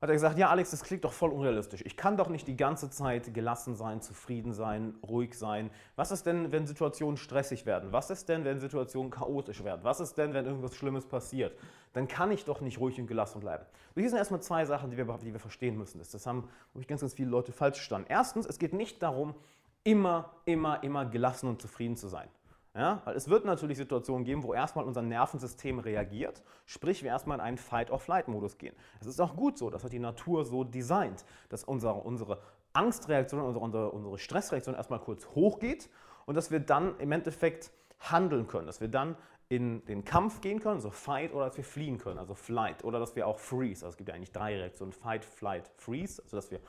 hat 0.00 0.10
er 0.10 0.14
gesagt, 0.14 0.38
ja 0.38 0.50
Alex, 0.50 0.70
das 0.70 0.82
klingt 0.82 1.04
doch 1.04 1.12
voll 1.12 1.30
unrealistisch. 1.30 1.82
Ich 1.84 1.96
kann 1.96 2.16
doch 2.16 2.28
nicht 2.28 2.46
die 2.46 2.56
ganze 2.56 2.90
Zeit 2.90 3.32
gelassen 3.32 3.74
sein, 3.74 4.02
zufrieden 4.02 4.52
sein, 4.52 4.94
ruhig 5.06 5.34
sein. 5.34 5.70
Was 5.96 6.10
ist 6.10 6.26
denn, 6.26 6.52
wenn 6.52 6.66
Situationen 6.66 7.16
stressig 7.16 7.64
werden? 7.64 7.92
Was 7.92 8.10
ist 8.10 8.28
denn, 8.28 8.44
wenn 8.44 8.60
Situationen 8.60 9.10
chaotisch 9.10 9.64
werden? 9.64 9.80
Was 9.84 10.00
ist 10.00 10.18
denn, 10.18 10.34
wenn 10.34 10.44
irgendwas 10.44 10.74
Schlimmes 10.74 11.06
passiert? 11.06 11.56
Dann 11.96 12.08
kann 12.08 12.30
ich 12.30 12.44
doch 12.44 12.60
nicht 12.60 12.78
ruhig 12.78 13.00
und 13.00 13.06
gelassen 13.06 13.40
bleiben. 13.40 13.64
So, 13.94 14.02
hier 14.02 14.10
sind 14.10 14.18
erstmal 14.18 14.42
zwei 14.42 14.66
Sachen, 14.66 14.90
die 14.90 14.98
wir, 14.98 15.06
die 15.16 15.32
wir 15.32 15.40
verstehen 15.40 15.78
müssen. 15.78 15.98
Das 15.98 16.26
haben 16.26 16.46
ich, 16.74 16.86
ganz, 16.86 17.00
ganz 17.00 17.14
viele 17.14 17.30
Leute 17.30 17.52
falsch 17.52 17.76
verstanden. 17.76 18.08
Erstens, 18.10 18.44
es 18.44 18.58
geht 18.58 18.74
nicht 18.74 19.02
darum, 19.02 19.34
immer, 19.82 20.34
immer, 20.44 20.82
immer 20.82 21.06
gelassen 21.06 21.48
und 21.48 21.62
zufrieden 21.62 21.96
zu 21.96 22.08
sein. 22.08 22.28
Ja, 22.74 23.00
weil 23.06 23.16
es 23.16 23.30
wird 23.30 23.46
natürlich 23.46 23.78
Situationen 23.78 24.26
geben, 24.26 24.42
wo 24.42 24.52
erstmal 24.52 24.84
unser 24.84 25.00
Nervensystem 25.00 25.78
reagiert, 25.78 26.42
sprich 26.66 27.02
wir 27.02 27.08
erstmal 27.08 27.38
in 27.38 27.40
einen 27.40 27.56
Fight-or-Flight-Modus 27.56 28.58
gehen. 28.58 28.76
Es 29.00 29.06
ist 29.06 29.18
auch 29.18 29.34
gut 29.34 29.56
so, 29.56 29.70
das 29.70 29.82
hat 29.82 29.94
die 29.94 29.98
Natur 29.98 30.44
so 30.44 30.64
designt, 30.64 31.24
dass 31.48 31.64
unsere, 31.64 31.94
unsere 31.94 32.42
Angstreaktion, 32.74 33.40
unsere, 33.40 33.90
unsere 33.90 34.18
Stressreaktion 34.18 34.74
erstmal 34.74 35.00
kurz 35.00 35.26
hochgeht 35.28 35.88
und 36.26 36.34
dass 36.34 36.50
wir 36.50 36.60
dann 36.60 37.00
im 37.00 37.12
Endeffekt 37.12 37.70
handeln 38.00 38.46
können, 38.46 38.66
dass 38.66 38.82
wir 38.82 38.88
dann 38.88 39.16
in 39.48 39.84
den 39.86 40.04
Kampf 40.04 40.40
gehen 40.40 40.60
können, 40.60 40.76
also 40.76 40.90
Fight, 40.90 41.32
oder 41.32 41.46
dass 41.46 41.56
wir 41.56 41.64
fliehen 41.64 41.98
können, 41.98 42.18
also 42.18 42.34
Flight, 42.34 42.82
oder 42.84 42.98
dass 42.98 43.14
wir 43.14 43.26
auch 43.26 43.38
Freeze, 43.38 43.84
also 43.84 43.94
es 43.94 43.96
gibt 43.96 44.08
ja 44.08 44.14
eigentlich 44.14 44.32
drei 44.32 44.56
Reaktionen, 44.56 44.92
Fight, 44.92 45.24
Flight, 45.24 45.70
Freeze, 45.76 46.20
also 46.22 46.36
dass 46.36 46.50
wir 46.50 46.60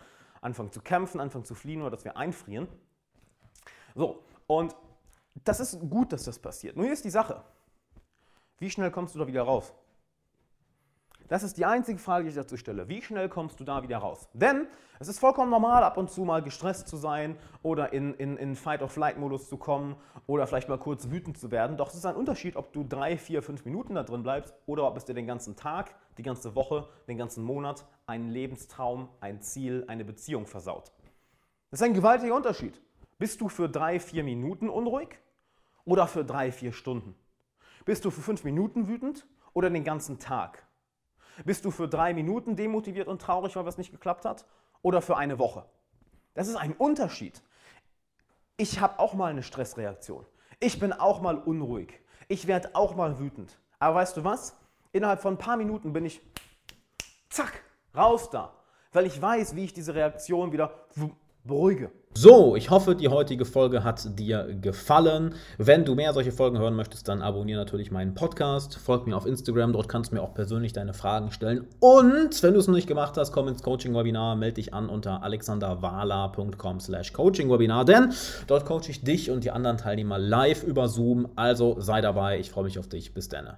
anfangen 0.41 0.71
zu 0.71 0.81
kämpfen, 0.81 1.19
anfangen 1.19 1.45
zu 1.45 1.55
fliehen 1.55 1.81
oder 1.81 1.91
dass 1.91 2.05
wir 2.05 2.17
einfrieren. 2.17 2.67
So, 3.95 4.23
und 4.45 4.75
das 5.43 5.59
ist 5.59 5.79
gut, 5.89 6.13
dass 6.13 6.23
das 6.25 6.37
passiert. 6.37 6.75
Nur 6.75 6.85
hier 6.85 6.93
ist 6.93 7.05
die 7.05 7.09
Sache. 7.09 7.43
Wie 8.59 8.69
schnell 8.69 8.91
kommst 8.91 9.15
du 9.15 9.19
da 9.19 9.27
wieder 9.27 9.43
raus? 9.43 9.73
Das 11.27 11.43
ist 11.43 11.57
die 11.57 11.65
einzige 11.65 11.99
Frage, 11.99 12.23
die 12.23 12.29
ich 12.29 12.35
dazu 12.35 12.55
stelle. 12.55 12.87
Wie 12.87 13.01
schnell 13.01 13.27
kommst 13.27 13.59
du 13.59 13.65
da 13.65 13.83
wieder 13.83 13.97
raus? 13.97 14.29
Denn 14.33 14.65
es 14.99 15.09
ist 15.09 15.19
vollkommen 15.19 15.51
normal, 15.51 15.83
ab 15.83 15.97
und 15.97 16.09
zu 16.09 16.21
mal 16.21 16.41
gestresst 16.41 16.87
zu 16.87 16.95
sein 16.95 17.35
oder 17.63 17.91
in, 17.91 18.13
in, 18.13 18.37
in 18.37 18.55
Fight-or-Flight-Modus 18.55 19.49
zu 19.49 19.57
kommen 19.57 19.97
oder 20.25 20.47
vielleicht 20.47 20.69
mal 20.69 20.77
kurz 20.77 21.09
wütend 21.09 21.37
zu 21.37 21.51
werden. 21.51 21.75
Doch 21.75 21.89
es 21.89 21.95
ist 21.95 22.05
ein 22.05 22.15
Unterschied, 22.15 22.55
ob 22.55 22.71
du 22.71 22.83
drei, 22.83 23.17
vier, 23.17 23.43
fünf 23.43 23.65
Minuten 23.65 23.95
da 23.95 24.03
drin 24.03 24.23
bleibst 24.23 24.55
oder 24.65 24.87
ob 24.87 24.95
es 24.95 25.03
dir 25.03 25.13
den 25.13 25.27
ganzen 25.27 25.57
Tag, 25.57 25.95
die 26.17 26.23
ganze 26.23 26.55
Woche, 26.55 26.87
den 27.09 27.17
ganzen 27.17 27.43
Monat 27.43 27.85
einen 28.05 28.29
Lebenstraum, 28.29 29.09
ein 29.19 29.41
Ziel, 29.41 29.83
eine 29.87 30.05
Beziehung 30.05 30.47
versaut. 30.47 30.93
Das 31.71 31.81
ist 31.81 31.85
ein 31.85 31.93
gewaltiger 31.93 32.35
Unterschied. 32.35 32.81
Bist 33.19 33.41
du 33.41 33.49
für 33.49 33.67
drei, 33.67 33.99
vier 33.99 34.23
Minuten 34.23 34.69
unruhig 34.69 35.09
oder 35.83 36.07
für 36.07 36.23
drei, 36.23 36.53
vier 36.53 36.71
Stunden? 36.71 37.15
Bist 37.83 38.05
du 38.05 38.11
für 38.11 38.21
fünf 38.21 38.45
Minuten 38.45 38.87
wütend 38.87 39.27
oder 39.53 39.69
den 39.69 39.83
ganzen 39.83 40.19
Tag? 40.19 40.66
Bist 41.45 41.65
du 41.65 41.71
für 41.71 41.87
drei 41.87 42.13
Minuten 42.13 42.55
demotiviert 42.55 43.07
und 43.07 43.21
traurig, 43.21 43.55
weil 43.55 43.65
was 43.65 43.77
nicht 43.77 43.91
geklappt 43.91 44.25
hat? 44.25 44.45
Oder 44.81 45.01
für 45.01 45.17
eine 45.17 45.39
Woche? 45.39 45.65
Das 46.33 46.47
ist 46.47 46.55
ein 46.55 46.73
Unterschied. 46.73 47.41
ich 48.57 48.79
habe 48.79 48.99
auch 48.99 49.13
mal 49.13 49.31
eine 49.31 49.43
Stressreaktion. 49.43 50.25
Ich 50.59 50.79
bin 50.79 50.91
auch 50.91 51.21
mal 51.21 51.37
unruhig. 51.37 51.99
Ich 52.27 52.47
werde 52.47 52.75
auch 52.75 52.95
mal 52.95 53.19
wütend. 53.19 53.57
Aber 53.79 53.95
weißt 53.95 54.17
du 54.17 54.23
was? 54.23 54.57
Innerhalb 54.91 55.21
von 55.21 55.35
ein 55.35 55.37
paar 55.37 55.57
Minuten 55.57 55.93
bin 55.93 56.05
ich, 56.05 56.21
zack, 57.29 57.63
raus 57.95 58.29
da. 58.29 58.53
Weil 58.91 59.05
ich 59.05 59.21
weiß, 59.21 59.55
wie 59.55 59.65
ich 59.65 59.73
diese 59.73 59.93
Reaktion 59.93 60.51
wieder 60.51 60.73
beruhige. 61.47 61.89
So, 62.19 62.55
ich 62.55 62.71
hoffe, 62.71 62.95
die 62.95 63.09
heutige 63.09 63.45
Folge 63.45 63.83
hat 63.83 64.17
dir 64.17 64.47
gefallen. 64.59 65.35
Wenn 65.59 65.85
du 65.85 65.93
mehr 65.93 66.13
solche 66.13 66.31
Folgen 66.31 66.57
hören 66.57 66.73
möchtest, 66.73 67.07
dann 67.07 67.21
abonniere 67.21 67.59
natürlich 67.59 67.91
meinen 67.91 68.15
Podcast, 68.15 68.75
folg 68.75 69.05
mir 69.05 69.15
auf 69.15 69.27
Instagram, 69.27 69.71
dort 69.71 69.87
kannst 69.87 70.11
du 70.11 70.15
mir 70.15 70.23
auch 70.23 70.33
persönlich 70.33 70.73
deine 70.73 70.95
Fragen 70.95 71.31
stellen. 71.31 71.67
Und 71.79 72.41
wenn 72.41 72.55
du 72.55 72.59
es 72.59 72.67
noch 72.67 72.73
nicht 72.73 72.87
gemacht 72.87 73.17
hast, 73.17 73.31
komm 73.31 73.47
ins 73.47 73.61
Coaching-Webinar, 73.61 74.35
melde 74.35 74.55
dich 74.55 74.73
an 74.73 74.89
unter 74.89 75.21
alexanderwala.com 75.21 76.79
slash 76.79 77.13
Coaching-Webinar, 77.13 77.85
denn 77.85 78.11
dort 78.47 78.65
coache 78.65 78.89
ich 78.89 79.03
dich 79.03 79.29
und 79.29 79.43
die 79.43 79.51
anderen 79.51 79.77
Teilnehmer 79.77 80.17
live 80.17 80.63
über 80.63 80.87
Zoom. 80.87 81.29
Also 81.35 81.75
sei 81.79 82.01
dabei, 82.01 82.39
ich 82.39 82.49
freue 82.49 82.63
mich 82.63 82.79
auf 82.79 82.87
dich. 82.89 83.13
Bis 83.13 83.29
dann. 83.29 83.57